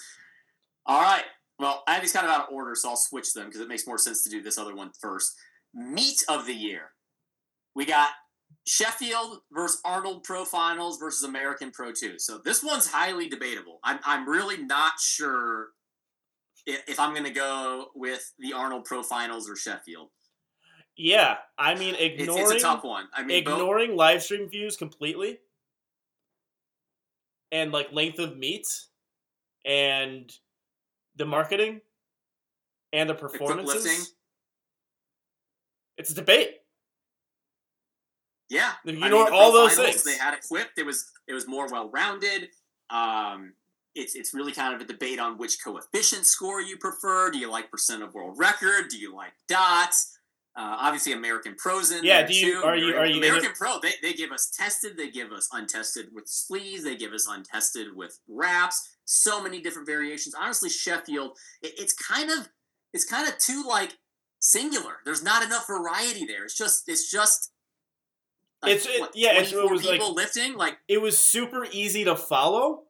[0.85, 1.25] all right.
[1.57, 3.67] Well, I have these kind of out of order, so I'll switch them because it
[3.67, 5.35] makes more sense to do this other one first.
[5.73, 6.93] Meet of the year.
[7.73, 8.11] We got
[8.67, 12.17] Sheffield versus Arnold Pro Finals versus American Pro 2.
[12.17, 13.79] So this one's highly debatable.
[13.83, 15.69] I'm, I'm really not sure
[16.65, 20.09] if, if I'm going to go with the Arnold Pro Finals or Sheffield.
[20.97, 23.07] Yeah, I mean, ignoring it's a tough one.
[23.13, 25.39] I mean, both, ignoring live stream views completely,
[27.51, 28.65] and like length of meet,
[29.65, 30.31] and
[31.17, 31.81] the marketing,
[32.93, 34.13] and the performances.
[35.97, 36.51] It's a debate.
[38.55, 40.03] Yeah, you I know mean, all those things.
[40.03, 40.77] They had equipped.
[40.77, 42.49] It was it was more well rounded.
[42.89, 43.53] Um,
[43.95, 47.31] it's it's really kind of a debate on which coefficient score you prefer.
[47.31, 48.89] Do you like percent of world record?
[48.89, 50.11] Do you like dots?
[50.57, 52.65] Uh, obviously, American pros in Yeah, there do you- too.
[52.65, 53.77] are you- are you American Pro?
[53.81, 54.95] They, they give us tested.
[54.95, 56.85] They give us untested with sleeves.
[56.85, 58.87] They give us untested with wraps.
[59.03, 60.33] So many different variations.
[60.33, 62.47] Honestly, Sheffield, it, it's kind of
[62.93, 63.97] it's kind of too like
[64.39, 64.97] singular.
[65.03, 66.45] There's not enough variety there.
[66.45, 67.51] It's just it's just.
[68.67, 72.15] It's- it- yeah, it's- it 24 was, like- lifting like It was super easy to
[72.15, 72.83] follow.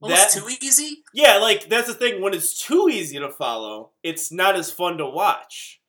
[0.00, 1.02] almost That- too easy.
[1.12, 2.20] Yeah, like that's the thing.
[2.20, 5.80] When it's too easy to follow, it's not as fun to watch.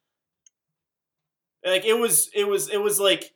[1.64, 3.34] Like it was, it was, it was like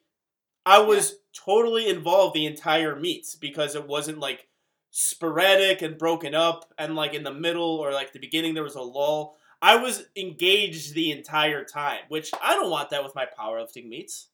[0.65, 4.47] I was totally involved the entire meet because it wasn't like
[4.91, 8.75] sporadic and broken up, and like in the middle or like the beginning there was
[8.75, 9.35] a lull.
[9.61, 14.27] I was engaged the entire time, which I don't want that with my powerlifting meets.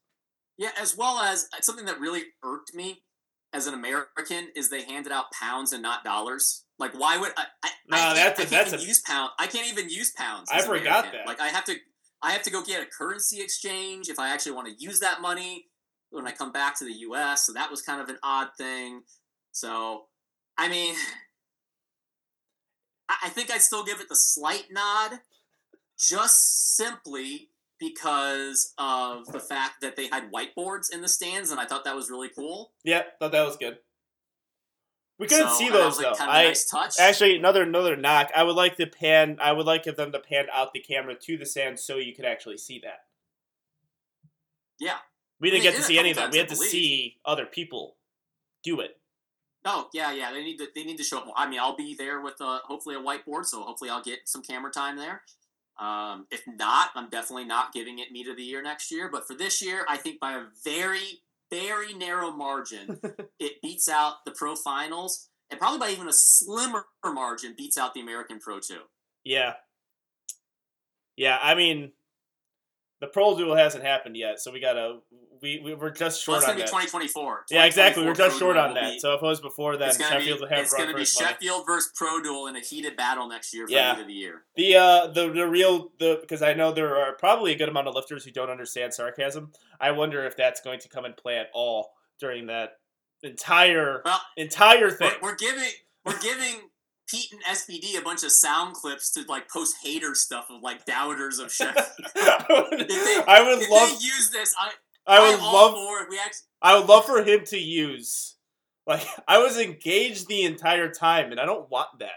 [0.59, 3.01] Yeah, as well as uh, something that really irked me
[3.53, 6.65] as an American is they handed out pounds and not dollars.
[6.77, 7.45] Like, why would I?
[7.63, 9.31] I, No, I can't, that's a- I can't that's even a- use pound.
[9.39, 10.49] I can't even use pounds.
[10.51, 11.11] I forgot American.
[11.13, 11.27] that.
[11.27, 11.75] Like, I have to,
[12.21, 15.21] I have to go get a currency exchange if I actually want to use that
[15.21, 15.67] money
[16.11, 17.45] when I come back to the U.S.
[17.45, 19.03] So that was kind of an odd thing.
[19.53, 20.07] So,
[20.57, 20.93] I mean,
[23.07, 25.19] I, I think I'd still give it the slight nod,
[25.97, 27.48] just simply
[27.79, 31.95] because of the fact that they had whiteboards in the stands, and I thought that
[31.95, 32.71] was really cool.
[32.83, 33.77] Yep, thought that was good.
[35.17, 36.15] We couldn't So, see those was, like, though.
[36.15, 36.99] Kind of a I nice touch.
[36.99, 38.29] Actually, another another knock.
[38.35, 39.37] I would like to pan.
[39.41, 42.25] I would like them to pan out the camera to the sand so you could
[42.25, 43.01] actually see that.
[44.79, 44.97] Yeah.
[45.41, 46.31] we didn't get to did a see any of that.
[46.31, 47.97] We had to see other people
[48.63, 48.97] do it.
[49.65, 50.31] Oh yeah, yeah.
[50.31, 51.35] They need to they need to show up more.
[51.37, 54.41] I mean, I'll be there with uh, hopefully a whiteboard, so hopefully I'll get some
[54.41, 55.23] camera time there.
[55.79, 59.09] Um, if not, I'm definitely not giving it meet of the year next year.
[59.09, 62.99] But for this year, I think by a very very narrow margin,
[63.39, 67.93] it beats out the pro finals, and probably by even a slimmer margin beats out
[67.93, 68.81] the American Pro Two.
[69.23, 69.53] Yeah,
[71.15, 71.37] yeah.
[71.41, 71.91] I mean,
[73.01, 74.99] the Pro Duel hasn't happened yet, so we gotta.
[75.41, 76.67] We, we we're just short on gonna be that.
[76.67, 77.45] 2024.
[77.49, 78.03] Yeah, exactly.
[78.03, 78.93] We're 2024 just short on that.
[78.95, 81.33] be- So if it was before gonna Sheffield be, have it's gonna be first money.
[81.33, 83.93] Sheffield versus Pro Duel in a heated battle next year for Yeah.
[83.93, 84.43] meet of the year.
[84.57, 87.87] The uh the the real the because I know there are probably a good amount
[87.87, 89.53] of lifters who don't understand sarcasm.
[89.79, 92.71] I wonder if that's going to come and play at all during that
[93.23, 95.11] entire Well, entire thing.
[95.21, 95.69] We're, we're giving
[96.05, 96.55] we're giving
[97.09, 100.85] Pete and SBD a bunch of sound clips to like post hater stuff of like
[100.85, 101.85] doubters of Sheffield.
[102.15, 104.71] I would, they- I would love use this, I
[105.07, 106.07] I would I'm love for.
[106.09, 108.35] We actually I would love for him to use
[108.85, 112.11] like I was engaged the entire time and I don't want that.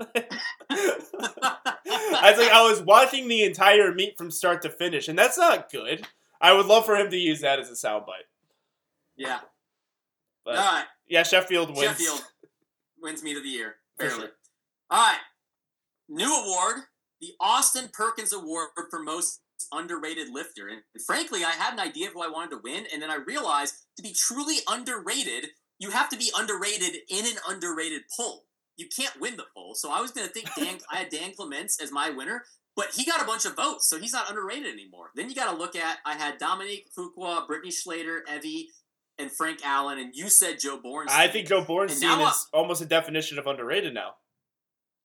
[0.70, 5.38] I was like I was watching the entire meet from start to finish and that's
[5.38, 6.06] not good.
[6.40, 8.26] I would love for him to use that as a soundbite.
[9.16, 9.40] yeah.
[10.44, 11.82] But right, yeah, Sheffield wins.
[11.98, 12.24] Sheffield
[13.00, 13.76] wins meet of the year.
[13.98, 14.14] Barely.
[14.14, 14.30] sure.
[14.90, 15.18] All right,
[16.08, 16.82] new award,
[17.20, 19.40] the Austin Perkins Award for most
[19.72, 20.68] underrated lifter.
[20.68, 23.16] And frankly, I had an idea of who I wanted to win, and then I
[23.16, 28.44] realized to be truly underrated, you have to be underrated in an underrated poll.
[28.76, 29.74] You can't win the poll.
[29.74, 30.78] So I was going to think Dan.
[30.92, 33.98] I had Dan Clements as my winner, but he got a bunch of votes, so
[33.98, 35.10] he's not underrated anymore.
[35.14, 38.68] Then you got to look at I had Dominique Fuqua, Brittany Schlater, Evie,
[39.22, 41.06] and Frank Allen, and you said Joe Bourne.
[41.10, 44.16] I think Joe Bornstein is almost a definition of underrated now.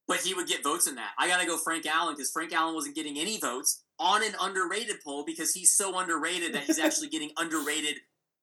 [0.08, 1.12] but he would get votes in that.
[1.18, 4.34] I got to go Frank Allen because Frank Allen wasn't getting any votes on an
[4.42, 7.96] underrated poll because he's so underrated that he's actually getting underrated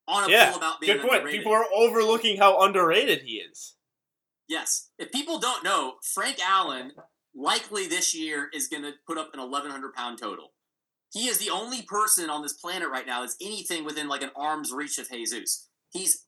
[0.09, 1.15] on a Yeah, poll about being Good point.
[1.17, 1.41] underrated.
[1.41, 3.75] People are overlooking how underrated he is.
[4.49, 4.91] Yes.
[4.99, 6.93] If people don't know, Frank Allen
[7.35, 10.53] likely this year is going to put up an 1,100 pound total.
[11.15, 14.33] He is the only person on this planet right now that's anything within like an
[14.35, 15.69] arm's reach of Jesus.
[15.91, 16.27] He's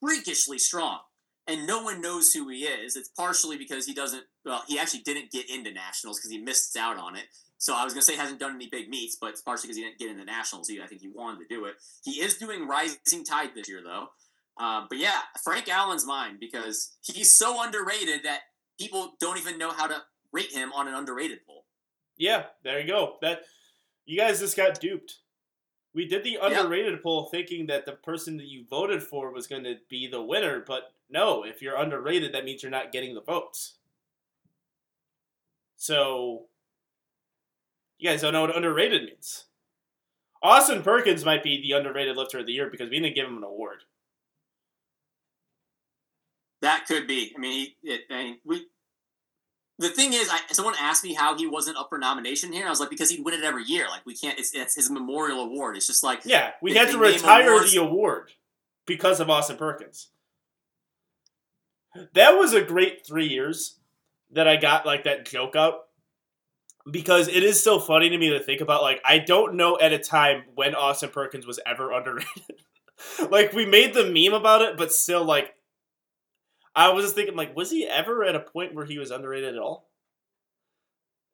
[0.00, 0.98] freakishly strong,
[1.46, 2.94] and no one knows who he is.
[2.94, 6.76] It's partially because he doesn't, well, he actually didn't get into nationals because he missed
[6.76, 7.24] out on it.
[7.56, 9.78] So I was to say he hasn't done any big meets, but it's partially because
[9.78, 10.68] he didn't get into nationals.
[10.68, 11.76] He, I think he wanted to do it.
[12.04, 14.10] He is doing Rising Tide this year, though.
[14.62, 18.40] Um, but yeah, Frank Allen's mine because he's so underrated that
[18.78, 20.02] people don't even know how to
[20.32, 21.64] rate him on an underrated poll.
[22.16, 23.16] Yeah, there you go.
[23.22, 23.42] That
[24.08, 25.18] you guys just got duped.
[25.94, 29.64] We did the underrated poll thinking that the person that you voted for was going
[29.64, 33.20] to be the winner, but no, if you're underrated, that means you're not getting the
[33.20, 33.74] votes.
[35.76, 36.46] So,
[37.98, 39.44] you guys don't know what underrated means.
[40.42, 43.38] Austin Perkins might be the underrated lifter of the year because we didn't give him
[43.38, 43.80] an award.
[46.62, 47.32] That could be.
[47.36, 48.66] I mean, he, it, I mean, we.
[49.80, 52.66] The thing is, I, someone asked me how he wasn't up for nomination here.
[52.66, 53.86] I was like, because he'd win it every year.
[53.88, 54.38] Like we can't.
[54.38, 55.76] It's, it's his memorial award.
[55.76, 58.32] It's just like Yeah, we They- had to retire awards- the award
[58.86, 60.08] because of Austin Perkins.
[62.14, 63.78] That was a great three years
[64.32, 65.84] that I got like that joke out
[66.90, 68.82] because it is so funny to me to think about.
[68.82, 72.62] Like, I don't know at a time when Austin Perkins was ever underrated.
[73.30, 75.54] like, we made the meme about it, but still, like,
[76.78, 79.56] I was just thinking, like, was he ever at a point where he was underrated
[79.56, 79.90] at all?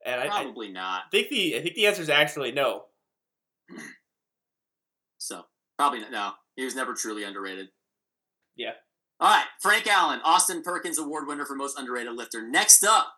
[0.07, 1.11] And I, I probably not.
[1.11, 2.85] think the I think the answer is actually no.
[5.19, 5.43] So
[5.79, 6.13] probably not.
[6.13, 7.69] No, he was never truly underrated.
[8.57, 8.73] Yeah.
[9.19, 12.47] All right, Frank Allen, Austin Perkins Award winner for most underrated lifter.
[12.47, 13.15] Next up,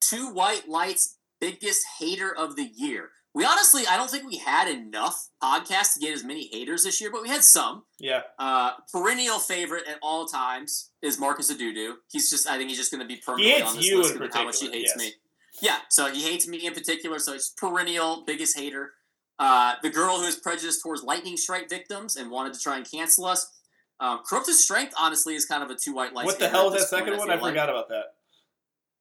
[0.00, 3.10] Two White Lights biggest hater of the year.
[3.36, 7.02] We honestly, I don't think we had enough podcasts to get as many haters this
[7.02, 7.82] year, but we had some.
[7.98, 8.22] Yeah.
[8.38, 11.96] Uh, perennial favorite at all times is Marcus Adudu.
[12.10, 14.28] He's just, I think he's just going to be permanently on this you list because
[14.30, 14.96] of how much he hates yes.
[14.96, 15.12] me.
[15.60, 17.18] Yeah, so he hates me in particular.
[17.18, 18.92] So it's perennial biggest hater.
[19.38, 22.90] Uh, the girl who is prejudiced towards lightning strike victims and wanted to try and
[22.90, 23.52] cancel us.
[24.00, 26.24] Um, Corrupted Strength, honestly, is kind of a two white lights.
[26.24, 27.30] what the hell was that second one?
[27.30, 27.52] I like.
[27.52, 28.14] forgot about that.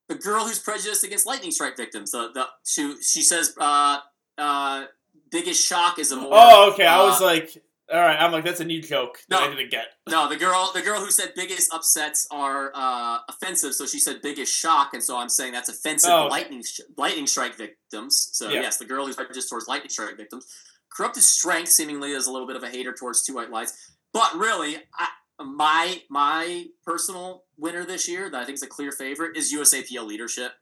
[0.10, 2.12] The girl who's prejudiced against lightning strike victims.
[2.12, 4.00] The the she, she says uh,
[4.38, 4.86] uh,
[5.32, 6.30] biggest shock is a more.
[6.32, 6.86] Oh, okay.
[6.86, 7.58] I was uh, like,
[7.92, 8.18] all right.
[8.20, 9.46] I'm like, that's a new joke that No.
[9.46, 9.88] I didn't get.
[10.10, 14.22] No, the girl, the girl who said biggest upsets are uh, offensive, so she said
[14.22, 16.30] biggest shock, and so I'm saying that's offensive Oh, okay.
[16.30, 18.30] lightning sh- lightning strike victims.
[18.34, 18.62] So Yeah.
[18.62, 20.46] yes, the girl who's prejudiced towards lightning strike victims.
[20.92, 23.74] Corrupted strength seemingly is a little bit of a hater towards two white lights,
[24.14, 25.10] but really, I,
[25.44, 30.06] my my personal winner this year that I think is a clear favorite is USAPL
[30.08, 30.54] leadership.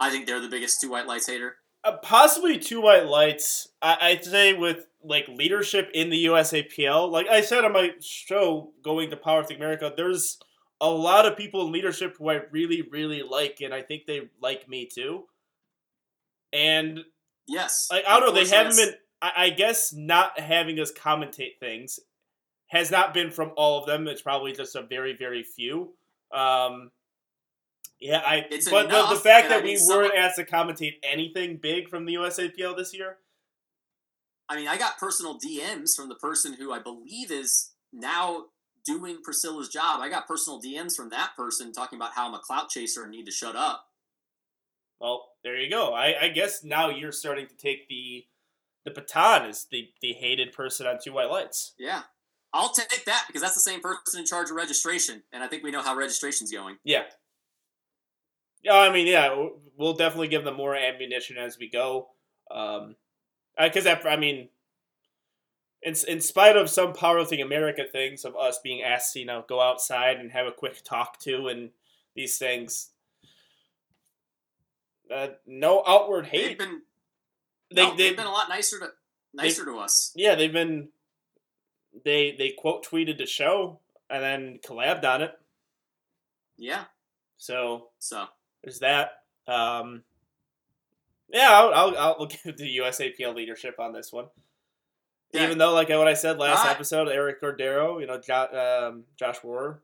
[0.00, 1.56] I think they're the biggest two white lights hater.
[1.84, 3.68] Uh, possibly two white lights.
[3.80, 7.10] I, I'd say with like leadership in the USAPL.
[7.10, 10.38] Like I said on my show, going to Powerlifting America, there's
[10.80, 14.28] a lot of people in leadership who I really, really like, and I think they
[14.40, 15.24] like me too.
[16.52, 17.04] And
[17.48, 18.94] Yes, like I don't know, they haven't been.
[19.22, 21.98] I, I guess not having us commentate things
[22.66, 24.06] has not been from all of them.
[24.06, 25.94] It's probably just a very, very few.
[26.32, 26.90] Um,
[28.00, 28.46] yeah, I.
[28.50, 31.88] It's but the, the fact and I that we weren't asked to commentate anything big
[31.88, 33.18] from the USAPL this year.
[34.48, 38.46] I mean, I got personal DMs from the person who I believe is now
[38.84, 40.00] doing Priscilla's job.
[40.00, 43.10] I got personal DMs from that person talking about how I'm a clout chaser and
[43.10, 43.84] need to shut up.
[45.00, 45.92] Well, there you go.
[45.92, 48.24] I, I guess now you're starting to take the
[48.84, 51.74] the baton as the, the hated person on Two White Lights.
[51.78, 52.02] Yeah.
[52.54, 55.62] I'll take that because that's the same person in charge of registration, and I think
[55.62, 56.76] we know how registration's going.
[56.82, 57.02] Yeah.
[58.62, 62.08] Yeah, I mean, yeah, we'll definitely give them more ammunition as we go.
[62.50, 62.96] Um,
[63.60, 64.48] because I mean,
[65.82, 69.44] in in spite of some powerlifting America things of us being asked, to, you know,
[69.48, 71.70] go outside and have a quick talk to and
[72.14, 72.90] these things,
[75.14, 76.48] uh, no outward hate.
[76.48, 76.82] They've been
[77.70, 78.90] They no, they they've been a lot nicer to
[79.34, 80.12] nicer to us.
[80.16, 80.88] yeah they've been
[82.04, 83.80] they they quote tweeted the show
[84.10, 85.32] and then collabed on it.
[86.56, 86.84] Yeah.
[87.36, 88.26] So So
[88.62, 89.10] there's that.
[89.46, 90.02] Um,
[91.32, 94.26] yeah, I'll, I'll, I'll give the USAPL leadership on this one.
[95.32, 95.44] Yeah.
[95.44, 99.40] Even though, like what I said last episode, Eric Cordero, you know, jo- um, Josh
[99.40, 99.78] Rohr,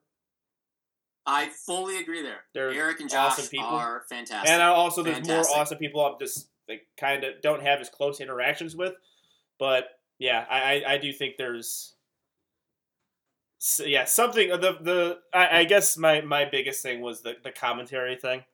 [1.26, 2.44] I fully agree there.
[2.52, 3.66] They're Eric and Josh awesome people.
[3.66, 4.50] are fantastic.
[4.50, 5.50] and also there's Fantastic.
[5.50, 8.94] more awesome people I'm just like kind of don't have as close interactions with,
[9.58, 11.94] but yeah, I I, I do think there's.
[13.78, 18.16] Yeah, something the the I, I guess my my biggest thing was the the commentary
[18.16, 18.44] thing,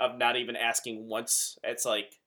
[0.00, 1.58] of not even asking once.
[1.62, 2.18] It's like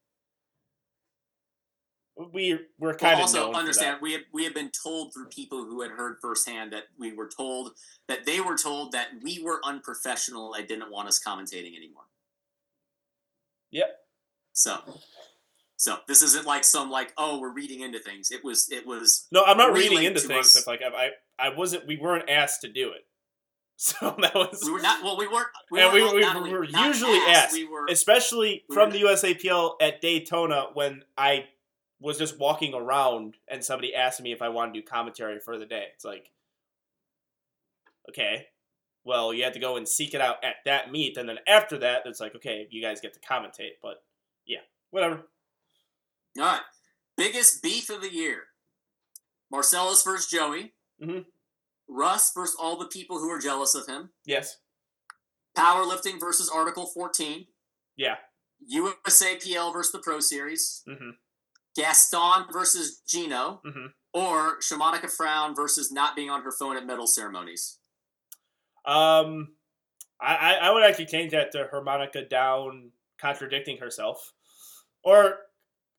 [2.31, 5.65] we we're Well, kind of also understand we have we have been told through people
[5.65, 7.71] who had heard firsthand that we were told
[8.07, 10.53] that they were told that we were unprofessional.
[10.53, 12.03] They didn't want us commentating anymore.
[13.71, 13.87] Yep.
[14.53, 14.77] So,
[15.77, 18.29] so this isn't like some like oh we're reading into things.
[18.31, 20.55] It was it was No, I'm not reading into things.
[20.55, 20.67] us.
[20.67, 21.09] Like I
[21.39, 23.07] I wasn't we weren't asked to do it,
[23.83, 26.51] so that was we were not well we weren't we, And weren't we- we only
[26.51, 27.53] were usually asked.
[27.53, 31.45] we were especially We from were- the USAPL at Daytona when I
[31.99, 35.57] was just walking around and somebody asked me if I wanted to do commentary for
[35.57, 35.87] the day.
[35.93, 36.29] It's like
[38.09, 38.47] Okay,
[39.05, 41.77] well, you had to go and seek it out at that meet, and then after
[41.79, 43.77] that, it's like, okay, you guys get to commentate.
[43.81, 44.03] But
[44.45, 44.59] yeah,
[44.91, 45.23] whatever.
[46.37, 46.61] All right.
[47.15, 48.43] Biggest beef of the year.
[49.49, 50.73] Marcellus versus Joey.
[51.01, 51.25] Mhm.
[51.87, 54.11] Russ versus all the people who are jealous of him.
[54.25, 54.57] Yes.
[55.57, 57.45] Powerlifting versus Article 14.
[57.97, 58.15] Yeah.
[58.73, 60.81] USAPL versus the Pro Series.
[60.87, 61.11] Mm-hmm.
[61.75, 63.61] Gaston versus Gino.
[63.65, 63.87] Mm-hmm.
[64.13, 67.79] Or Shamanika Frown versus not being on her phone at medal ceremonies.
[68.85, 69.53] Um,
[70.21, 74.33] I, I would actually change that to harmonica down contradicting herself,
[75.03, 75.37] or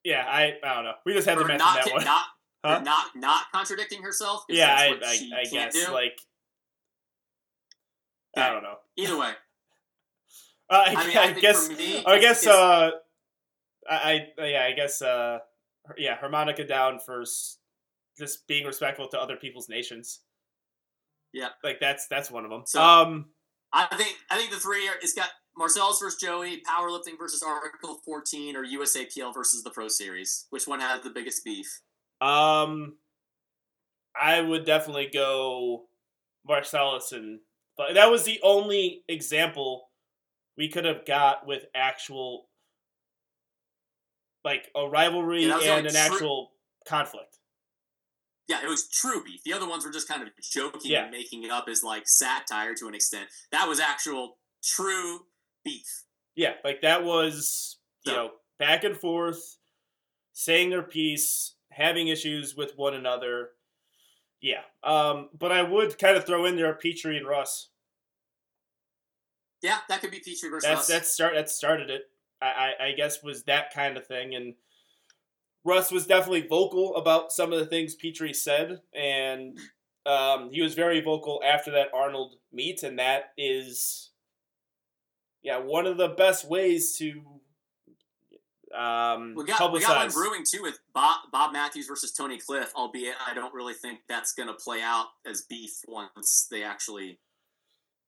[0.03, 0.93] yeah, I I don't know.
[1.05, 2.05] We just had to mention not, that one.
[2.05, 2.25] not,
[2.65, 2.81] Huh?
[2.81, 4.45] not not contradicting herself.
[4.49, 5.93] yeah, I I, I guess do.
[5.93, 6.19] like
[8.37, 8.77] I don't know.
[8.97, 9.33] Either way,
[10.71, 12.91] Uh, I, I mean, I guess me, I guess uh,
[13.89, 15.39] I, I yeah I guess uh
[15.99, 17.23] yeah harmonica down for
[18.19, 20.21] just being respectful to other people's nations.
[21.33, 21.49] Yeah.
[21.63, 22.63] like that's that's one of them.
[22.65, 23.27] So- um,
[23.73, 24.95] I think I think the three are.
[25.03, 30.47] It's got Marcellus versus Joey, powerlifting versus Article 14, or USAPL versus the Pro Series.
[30.51, 31.81] Which one has the biggest beef?
[32.25, 32.97] Um,
[34.21, 35.85] I would definitely go
[36.47, 37.41] Marcellus and
[37.77, 39.89] but that was the only example
[40.57, 42.47] we could have got with actual
[44.45, 46.51] like a rivalry Yeah, that was the and an true- actual
[46.87, 47.39] conflict.
[48.47, 49.43] Yeah, it was true beef.
[49.43, 51.05] The other ones were just kind of joking Yeah.
[51.05, 53.31] and making it up as like satire to an extent.
[53.53, 55.27] That was actual true
[55.65, 56.05] beef.
[56.37, 59.59] Yeah, like that was you So- know back and forth,
[60.33, 63.51] saying their piece, having issues with one another.
[64.41, 67.69] Yeah, um, but I would kind of throw in there Petrie and Russ.
[69.63, 70.89] Yeah, that could be Petrie versus That's us.
[70.89, 72.03] that start that started it.
[72.43, 72.47] I,
[72.81, 74.55] I I guess was that kind of thing, and
[75.65, 79.59] Russ was definitely vocal about some of the things Petrie said, and
[80.05, 84.11] um, he was very vocal after that Arnold meet, and that is,
[85.43, 87.23] yeah, one of the best ways to
[88.75, 92.73] um, we got we got one brewing too with Bob, Bob Matthews versus Tony Cliffe.
[92.75, 97.19] Albeit, I don't really think that's going to play out as beef once they actually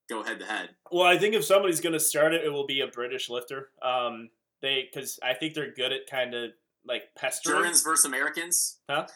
[0.08, 0.70] go head to head.
[0.90, 3.70] Well, I think if somebody's going to start it, it will be a British lifter.
[3.82, 4.30] Um,
[4.62, 6.50] they because I think they're good at kind of
[6.86, 7.58] like pestering.
[7.58, 8.78] Germans versus Americans.
[8.88, 9.06] Huh?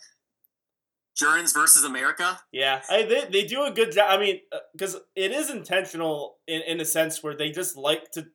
[1.16, 2.40] Germans versus America.
[2.52, 4.06] Yeah, I, they they do a good job.
[4.08, 4.40] I mean,
[4.72, 8.26] because it is intentional in in a sense where they just like to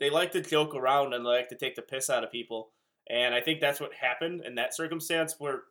[0.00, 2.70] they like to joke around and they like to take the piss out of people,
[3.08, 5.62] and I think that's what happened in that circumstance where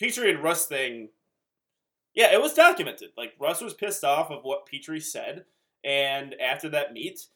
[0.00, 1.10] Petrie and Russ thing.
[2.14, 3.10] Yeah, it was documented.
[3.16, 5.44] Like Russ was pissed off of what Petrie said,
[5.84, 7.26] and after that meet,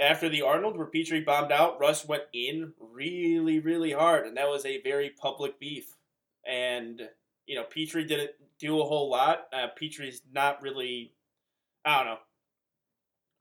[0.00, 4.48] after the Arnold where Petrie bombed out, Russ went in really, really hard, and that
[4.48, 5.94] was a very public beef.
[6.46, 7.08] And
[7.46, 9.46] you know, Petrie didn't do a whole lot.
[9.52, 11.12] Uh, Petrie's not really,
[11.84, 12.18] I don't know.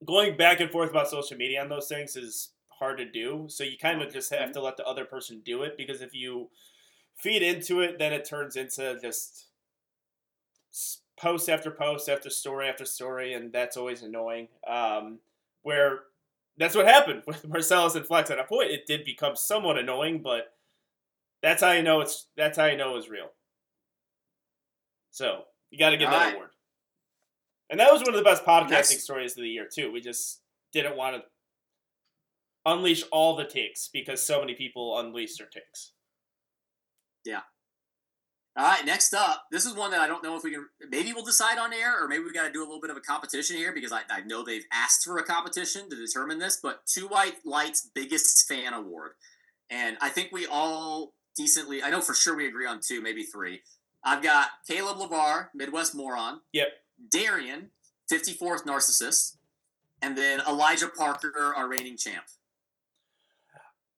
[0.06, 3.46] Going back and forth about social media on those things is hard to do.
[3.48, 6.14] So you kind of just have to let the other person do it because if
[6.14, 6.50] you
[7.16, 9.48] feed into it, then it turns into just
[11.18, 14.48] post after post after story after story, and that's always annoying.
[14.68, 15.20] Um,
[15.64, 16.02] where
[16.58, 18.30] that's what happened with Marcellus and Flex.
[18.30, 20.54] At a point, it did become somewhat annoying, but
[21.42, 23.30] that's how you know it's that's how you know it's real.
[25.12, 26.34] So you got to give All that right.
[26.34, 26.50] award.
[27.70, 29.92] And that was one of the best podcasting Next- stories of the year too.
[29.92, 30.42] We just
[30.72, 31.24] didn't want to
[32.66, 35.92] unleash all the takes because so many people unleashed their takes.
[37.24, 37.42] Yeah.
[38.58, 40.66] All right, next up, this is one that I don't know if we can.
[40.90, 42.96] Maybe we'll decide on air, or maybe we got to do a little bit of
[42.96, 46.58] a competition here because I, I know they've asked for a competition to determine this.
[46.64, 49.12] But Two White Lights Biggest Fan Award,
[49.70, 51.84] and I think we all decently.
[51.84, 53.62] I know for sure we agree on two, maybe three.
[54.06, 56.40] I've got Caleb Lavar, Midwest Moron.
[56.54, 56.70] Yep.
[57.10, 57.70] Darian,
[58.12, 59.38] 54th Narcissist,
[60.02, 62.26] and then Elijah Parker, our reigning champ.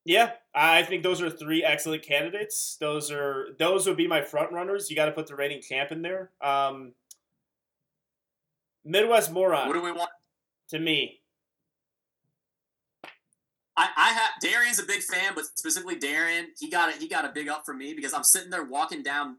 [0.05, 2.77] Yeah, I think those are three excellent candidates.
[2.79, 4.89] Those are those would be my front runners.
[4.89, 6.31] You got to put the reigning champ in there.
[6.41, 6.93] Um,
[8.85, 10.09] Midwest moron What do we want?
[10.69, 11.19] to me.
[13.75, 17.25] I, I have Darian's a big fan, but specifically Darian, he got a, he got
[17.25, 19.37] a big up for me because I'm sitting there walking down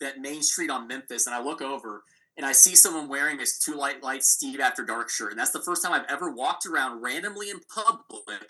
[0.00, 2.02] that main street on Memphis, and I look over
[2.36, 5.50] and I see someone wearing his Two Light light Steve After Dark shirt, and that's
[5.50, 8.48] the first time I've ever walked around randomly in public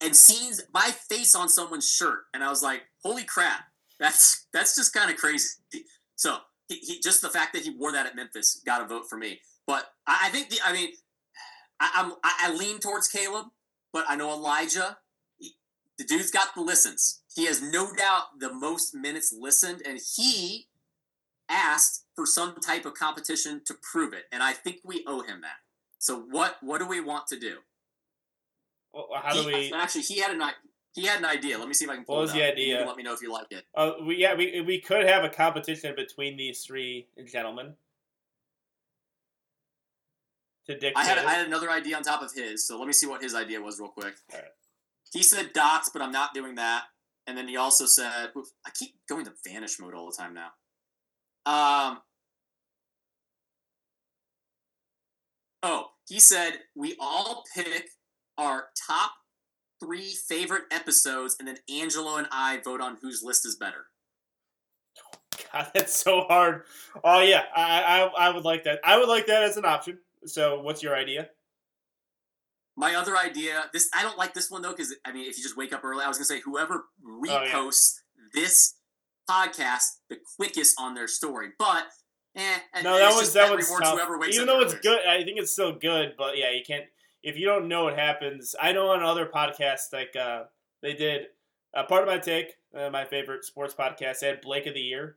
[0.00, 3.64] and seen my face on someone's shirt, and I was like, "Holy crap,
[3.98, 5.46] that's that's just kind of crazy."
[6.16, 6.38] So
[6.68, 9.16] he, he just the fact that he wore that at Memphis got a vote for
[9.16, 9.40] me.
[9.66, 10.90] But I, I think the I mean,
[11.80, 13.46] I, I'm I, I lean towards Caleb
[13.92, 14.98] but I know Elijah.
[15.38, 15.56] he-
[15.98, 17.22] the dude's got the listens.
[17.34, 20.68] He has no doubt the most minutes listened, and he
[21.50, 25.40] asked for some type of competition to prove it, and I think we owe him
[25.42, 25.58] that.
[25.98, 27.58] So what what do we want to do?
[28.92, 29.72] Well, how do He- we?
[29.72, 30.42] Actually, he had an
[30.94, 31.58] he had an idea.
[31.58, 32.84] Let me see if I can pull What was the idea?
[32.86, 33.64] let me know if you like it.
[33.74, 37.74] Uh, we yeah we we could have a competition between these three gentlemen.
[40.66, 40.96] To dictate.
[40.96, 41.18] I had.
[41.18, 43.60] I had another idea on top of his, so let me see what his idea
[43.60, 44.14] was real quick.
[44.32, 44.50] Alright.
[45.12, 46.84] He said dots, but I'm not doing that.
[47.26, 48.30] And then he also said,
[48.66, 50.50] I keep going to vanish mode all the time now.
[51.46, 51.98] Um.
[55.62, 57.88] Oh, he said we all pick
[58.38, 59.12] our top
[59.82, 63.86] three favorite episodes, and then Angelo and I vote on whose list is better.
[65.52, 66.62] God, that's so hard.
[67.04, 68.80] Oh yeah, I, I I would like that.
[68.84, 69.98] I would like that as an option.
[70.26, 71.30] So, what's your idea?
[72.76, 75.42] My other idea, this I don't like this one though, because I mean, if you
[75.42, 77.50] just wake up early, I was gonna say whoever Oh, yeah.
[77.52, 77.98] reposts
[78.34, 78.74] this
[79.30, 81.84] podcast the quickest on their story, but
[82.36, 84.00] eh, No, that was that was tough.
[84.30, 86.14] Even though it's good, I think it's still good.
[86.18, 86.84] But yeah, you can't
[87.22, 88.54] if you don't know what happens.
[88.60, 90.44] I know on other podcasts like uh,
[90.82, 91.26] they did
[91.74, 94.20] uh, Pardon My Take, uh, my favorite sports podcast.
[94.20, 95.16] They had Blake of the Year,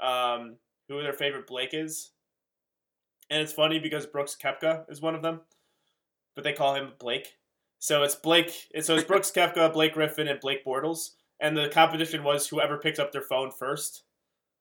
[0.00, 0.56] um,
[0.88, 2.10] who their favorite Blake is,
[3.30, 5.40] and it's funny because Brooks Koepka is one of them,
[6.34, 7.36] but they call him Blake.
[7.78, 8.52] So it's Blake.
[8.80, 11.10] So it's Brooks Koepka, Blake Griffin, and Blake Bortles.
[11.40, 14.04] And the competition was whoever picks up their phone first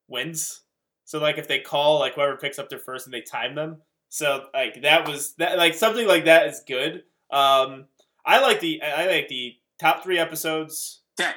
[0.08, 0.62] wins.
[1.06, 3.82] So like if they call, like whoever picks up their first and they time them.
[4.10, 7.04] So like that was that like something like that is good.
[7.32, 7.86] Um,
[8.26, 11.32] I like the I like the top three episodes Okay,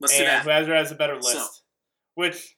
[0.00, 0.42] let's do and that.
[0.44, 1.32] whoever has a better list.
[1.32, 1.46] So-
[2.14, 2.56] Which,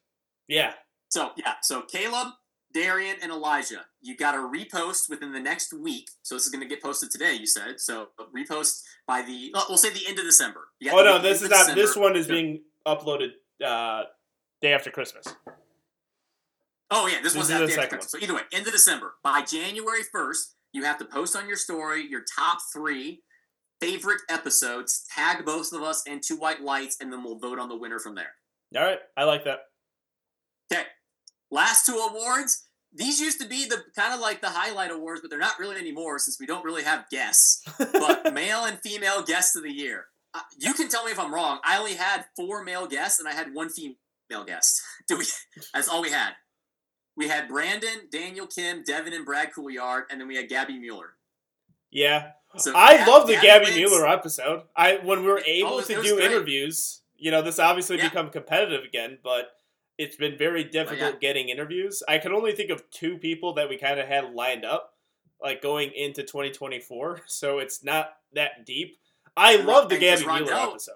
[0.49, 0.75] yeah,
[1.09, 2.29] So yeah, so Caleb,
[2.77, 6.11] Darian, and Elijah, you got to repost within the next week.
[6.23, 7.33] So this is going to get posted today.
[7.33, 8.09] You said so.
[8.37, 10.69] Repost by the oh, we'll say the end of December.
[10.91, 11.75] Oh no, this is not.
[11.75, 13.31] This one is being uploaded
[13.65, 14.03] uh,
[14.61, 15.27] day after Christmas.
[16.91, 18.13] Oh yeah, this, This one's is the the end of second Christmas.
[18.13, 19.15] So either way, end of December.
[19.25, 23.23] By January first, you have to post on your story your top three
[23.81, 25.07] favorite episodes.
[25.15, 27.99] Tag both of us and two white lights, and then we'll vote on the winner
[27.99, 28.35] from there.
[28.77, 29.61] All right, I like that.
[30.71, 30.83] Okay.
[31.51, 32.66] Last two awards.
[32.97, 35.77] These used to be the kind of like the highlight awards, but they're not really
[35.77, 37.63] anymore since we don't really have guests.
[37.79, 40.07] But male and female guests of the year.
[40.35, 41.61] Uh, you can tell me if I'm wrong.
[41.65, 44.83] I only had four male guests and I had one female guest.
[45.09, 45.25] Do we?
[45.75, 46.31] That's all we had.
[47.17, 51.15] We had Brandon, Daniel Kim, Devin, and Brad Couillard, and then we had Gabby Mueller.
[51.91, 53.75] yeah, So I Gab- love the Gabby.
[53.75, 54.63] Mueller episode.
[54.77, 56.31] I when we were able Oh, to do great.
[56.31, 58.09] interviews, you know, this obviously Yeah.
[58.09, 59.53] become competitive again, but
[59.99, 62.03] it's been very difficult getting interviews.
[62.09, 64.95] I can only think of two people that we kind of had lined up,
[65.43, 67.23] like going into 2024.
[67.27, 68.97] So it's not that deep.
[69.37, 70.95] I Ron- love the Gabby Mueller episode.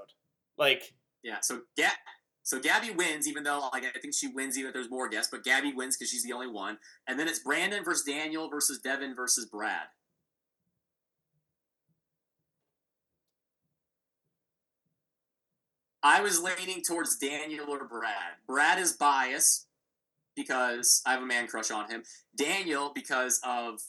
[0.59, 1.41] Like, Yeah.
[1.41, 1.89] So Ga-
[2.43, 5.31] so Gabby wins, even though like I think she wins even if there's more guests,
[5.31, 6.79] but Gabby wins because she's the only one.
[7.07, 9.87] And then it's Brandon versus Daniel versus Devin versus Brad.
[16.03, 18.37] I was leaning towards Daniel or Brad.
[18.47, 19.67] Brad is biased
[20.35, 22.03] because I have a man crush on him.
[22.37, 23.81] Daniel because of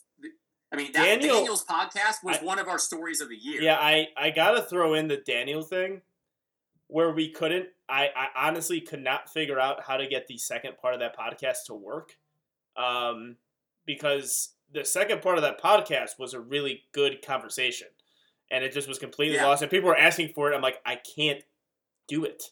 [0.73, 3.61] I mean that, Daniel- Daniel's podcast was I- one of our stories of the year.
[3.61, 6.01] yeah, I I gotta throw in the Daniel thing,
[6.87, 7.69] where we couldn't.
[7.89, 11.17] I I honestly could not figure out how to get the second part of that
[11.17, 12.17] podcast to work,
[12.77, 13.37] um,
[13.85, 17.87] because the second part of that podcast was a really good conversation,
[18.49, 19.47] and it just was completely Yeah.
[19.47, 19.61] lost.
[19.61, 20.55] And people were asking for it.
[20.55, 21.43] I'm like, I can't
[22.11, 22.43] do it.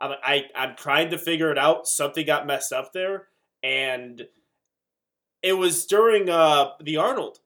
[0.00, 1.86] I'm I I'm trying to figure it out.
[1.88, 3.26] Something got messed up there,
[3.62, 4.22] and
[5.42, 7.38] it was during uh the Arnold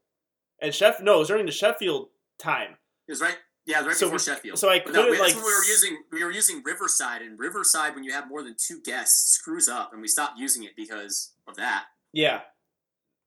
[0.61, 1.01] and Chef.
[1.01, 2.09] No, it was during the Sheffield
[2.39, 2.73] time.
[3.09, 3.37] It was right.
[3.65, 4.59] Yeah, it was right So before we- Sheffield.
[4.59, 7.95] so I no, couldn't, that's like, we were using we were using Riverside, and Riverside
[7.95, 11.33] when you have more than two guests screws up, and we stopped using it because
[11.49, 11.85] of that.
[12.13, 12.41] Yeah.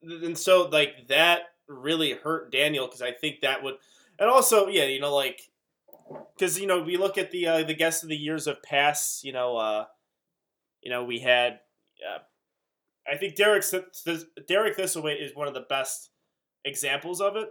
[0.03, 3.75] And so like that really hurt Daniel because I think that would
[4.19, 5.41] and also yeah, you know like
[6.39, 9.23] cuz you know we look at the uh, the guests of the years of past,
[9.23, 9.85] you know uh
[10.81, 11.59] you know we had
[12.07, 12.19] uh,
[13.11, 13.63] I think Derek
[14.47, 16.09] Derek Thistlewaite is one of the best
[16.63, 17.49] examples of it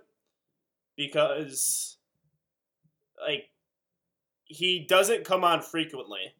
[0.97, 1.97] because
[3.27, 3.51] like
[4.45, 6.35] he doesn't come on frequently.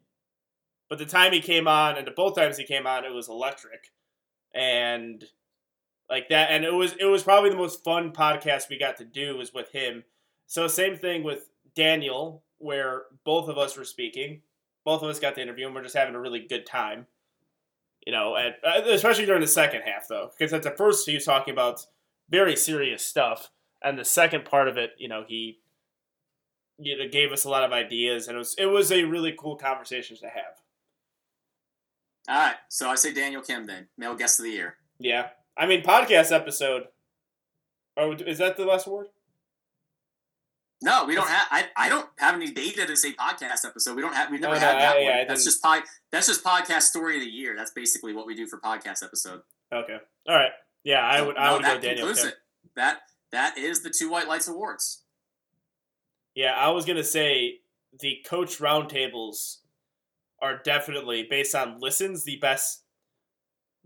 [0.89, 3.27] But the time he came on and the both times he came on it was
[3.27, 3.91] electric
[4.53, 5.23] and
[6.09, 9.05] like that and it was it was probably the most fun podcast we got to
[9.05, 10.03] do was with him
[10.45, 14.41] so same thing with daniel where both of us were speaking
[14.83, 17.07] both of us got the interview and we're just having a really good time
[18.05, 21.15] you know and uh, especially during the second half though because at the first he
[21.15, 21.85] was talking about
[22.29, 23.49] very serious stuff
[23.83, 25.59] and the second part of it you know he
[26.77, 29.35] you know, gave us a lot of ideas and it was it was a really
[29.37, 30.61] cool conversation to have
[32.27, 34.75] All right, so I say Daniel Kim then, male guest of the year.
[34.99, 36.87] Yeah, I mean podcast episode.
[37.97, 39.07] Oh, is that the last word?
[40.81, 41.47] No, we don't have.
[41.51, 43.95] I, I don't have any data to say podcast episode.
[43.95, 44.29] We don't have.
[44.29, 45.11] We never Oh, had no, that I- one.
[45.13, 47.55] I that's just pod, That's just podcast story of the year.
[47.57, 49.41] That's basically what we do for podcast episode.
[49.73, 49.97] Okay,
[50.27, 50.51] all right.
[50.83, 51.37] Yeah, I So, would.
[51.37, 52.27] I no, would go Daniel Kim.
[52.27, 52.35] it.
[52.75, 52.99] That
[53.31, 55.01] that is the two white lights awards.
[56.35, 57.61] Yeah, I was gonna say
[57.99, 59.59] the coach roundtables
[60.41, 62.81] are definitely based on listens the best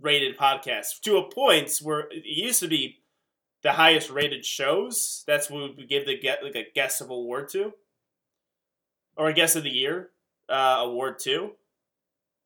[0.01, 2.97] rated podcast to a point where it used to be
[3.61, 5.23] the highest rated shows.
[5.27, 7.73] That's what we give the get like a guest of award to,
[9.15, 10.09] or a guest of the year
[10.47, 11.51] uh, award to.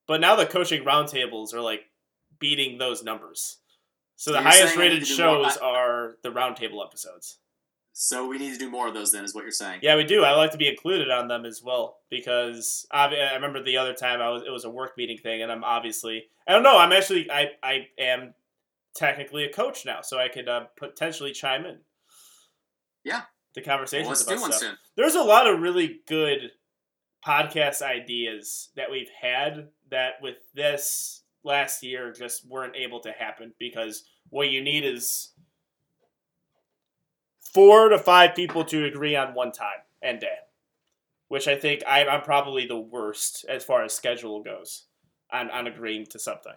[0.08, 1.90] But now the coaching roundtables are like
[2.40, 3.58] beating those numbers.
[4.16, 7.38] So the So you're highest I rated shows are the roundtable episodes.
[7.96, 9.12] So we need to do more of those.
[9.12, 9.80] Then is what you're saying.
[9.84, 10.24] Yeah, we do.
[10.24, 13.94] I like to be included on them as well because obvi- I remember the other
[13.94, 16.78] time I was it was a work meeting thing, and I'm obviously I don't know.
[16.78, 18.34] I'm actually I I am
[18.96, 21.80] technically a coach now, so I could uh, potentially chime in.
[23.04, 23.22] Yeah.
[23.56, 24.62] the Well, conversations let's about do one stuff.
[24.62, 24.78] soon.
[24.96, 26.52] There's a lot of really good
[27.26, 33.54] podcast ideas that we've had that with this last year just weren't able to happen
[33.60, 35.32] because what you need is
[37.54, 40.38] four to five people to agree on one time and day,
[41.28, 44.86] which I think I'm probably the worst as far as schedule goes
[45.32, 46.54] on, on agreeing to something.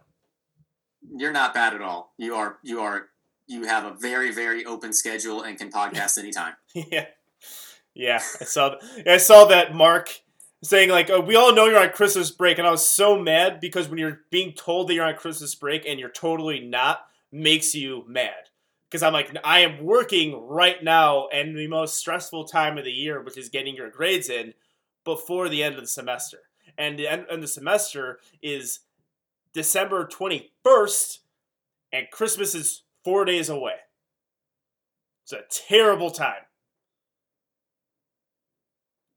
[1.15, 2.13] You're not bad at all.
[2.19, 2.59] You are.
[2.63, 3.09] You are.
[3.47, 6.55] You have a very very open schedule and can podcast anytime.
[6.75, 7.07] yeah,
[7.95, 8.17] yeah.
[8.17, 8.75] I saw.
[9.07, 10.21] I saw that Mark
[10.63, 13.61] saying like, oh, "We all know you're on Christmas break," and I was so mad
[13.61, 17.75] because when you're being told that you're on Christmas break and you're totally not, makes
[17.75, 18.51] you mad.
[18.89, 22.93] Because I'm like, I am working right now and the most stressful time of the
[22.93, 24.55] year, which is getting your grades in
[25.05, 26.39] before the end of the semester.
[26.79, 28.81] And the end of the semester is
[29.57, 31.21] December 21st,
[31.91, 33.77] and Christmas is four days away.
[35.25, 36.43] It's a terrible time.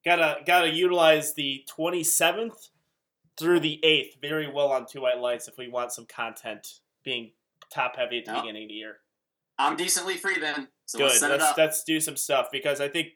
[0.06, 2.70] Gotta gotta utilize the 27th
[3.38, 7.34] through the 8th very well on Two White Lights if we want some content being
[7.70, 8.96] top heavy at the beginning of the year.
[9.58, 10.70] I'm decently free then.
[10.86, 11.08] So Good.
[11.08, 11.58] let's set Let's it up.
[11.58, 13.10] let's do some stuff because I think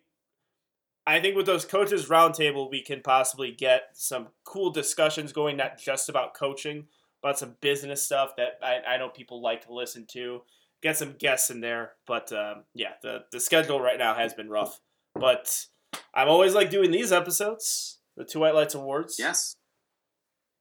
[1.08, 5.80] I think with those coaches roundtable we can possibly get some cool discussions going, not
[5.80, 6.88] just about coaching,
[7.24, 10.42] but some business stuff that I, I know people like to listen to.
[10.84, 14.50] Get some guests in there, but um, yeah, the the schedule right now has been
[14.50, 14.82] rough.
[15.16, 15.68] But
[16.14, 19.16] I'm always like doing these episodes, the Two White Lights Awards.
[19.18, 19.56] Yes.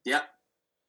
[0.05, 0.23] Yep.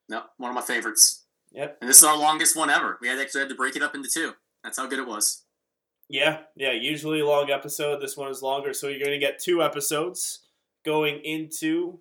[0.07, 1.25] No, one of my favorites.
[1.51, 1.79] Yep.
[1.81, 2.99] And this is our longest one ever.
[3.01, 4.33] We had actually had to break it up into two.
[4.63, 5.43] That's how good it was.
[6.09, 6.71] Yeah, yeah.
[6.71, 8.01] Usually a long episode.
[8.01, 10.41] This one is longer, so you're going to get two episodes
[10.85, 11.99] going into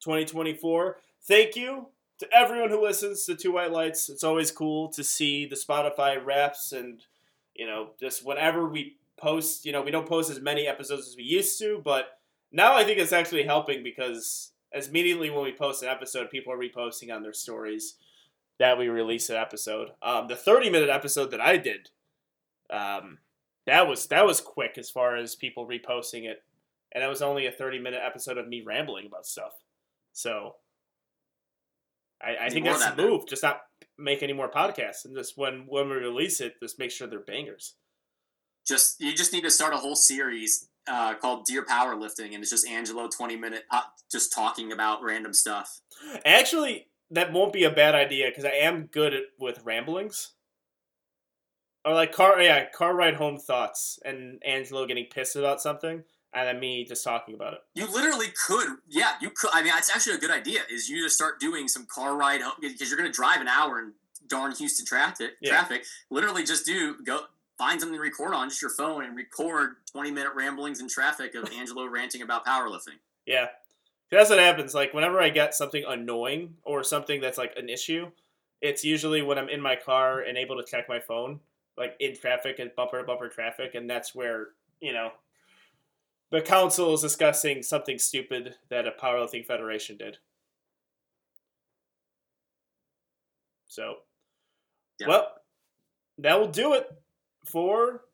[0.00, 0.96] 2024.
[1.28, 1.86] Thank you
[2.22, 4.08] to everyone who listens to Two White Lights.
[4.08, 7.04] It's always cool to see the Spotify wraps and
[7.54, 9.66] you know just whenever we post.
[9.66, 12.18] You know, we don't post as many episodes as we used to, but
[12.52, 16.52] now I think it's actually helping because as immediately when we post an episode, people
[16.52, 17.96] are reposting on their stories
[18.60, 19.88] that we release an episode.
[20.00, 21.90] Um, the 30 minute episode that I did.
[22.70, 23.18] Um,
[23.66, 26.42] that was that was quick as far as people reposting it,
[26.92, 29.52] and it was only a thirty minute episode of me rambling about stuff.
[30.12, 30.56] So
[32.22, 33.26] I, I think that's the that, move.
[33.26, 33.62] Just not
[33.98, 37.20] make any more podcasts, and just when when we release it, just make sure they're
[37.20, 37.74] bangers.
[38.66, 42.50] Just you just need to start a whole series uh, called Dear Powerlifting, and it's
[42.50, 45.80] just Angelo twenty minute uh, just talking about random stuff.
[46.24, 50.32] Actually, that won't be a bad idea because I am good at with ramblings.
[51.84, 56.04] Or like car, yeah, car ride home thoughts, and Angelo getting pissed about something,
[56.34, 57.60] and then me just talking about it.
[57.74, 59.50] You literally could, yeah, you could.
[59.52, 60.60] I mean, it's actually a good idea.
[60.70, 63.48] Is you just start doing some car ride home because you're going to drive an
[63.48, 63.92] hour in
[64.28, 65.32] darn Houston traffic.
[65.40, 65.50] Yeah.
[65.50, 65.84] Traffic.
[66.10, 67.20] Literally, just do go
[67.58, 71.34] find something to record on just your phone and record twenty minute ramblings in traffic
[71.34, 72.98] of Angelo ranting about powerlifting.
[73.26, 73.48] Yeah.
[74.10, 74.74] That's what happens.
[74.74, 78.10] Like whenever I get something annoying or something that's like an issue,
[78.60, 81.40] it's usually when I'm in my car and able to check my phone,
[81.78, 84.48] like in traffic and bumper to bumper traffic, and that's where,
[84.80, 85.12] you know,
[86.32, 90.16] the council is discussing something stupid that a powerlifting federation did.
[93.66, 93.98] So
[94.98, 95.08] Yeah.
[95.08, 95.42] well,
[96.18, 96.90] that will do it
[97.44, 98.04] for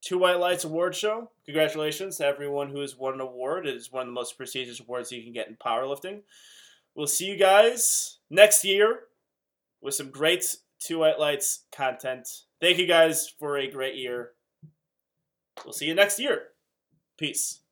[0.00, 1.30] Two White Lights Award Show.
[1.44, 3.66] Congratulations to everyone who has won an award.
[3.66, 6.22] It is one of the most prestigious awards you can get in powerlifting.
[6.94, 9.08] We'll see you guys next year
[9.80, 12.28] with some great Two White Lights content.
[12.60, 14.32] Thank you guys for a great year.
[15.64, 16.53] We'll see you next year.
[17.16, 17.63] Peace.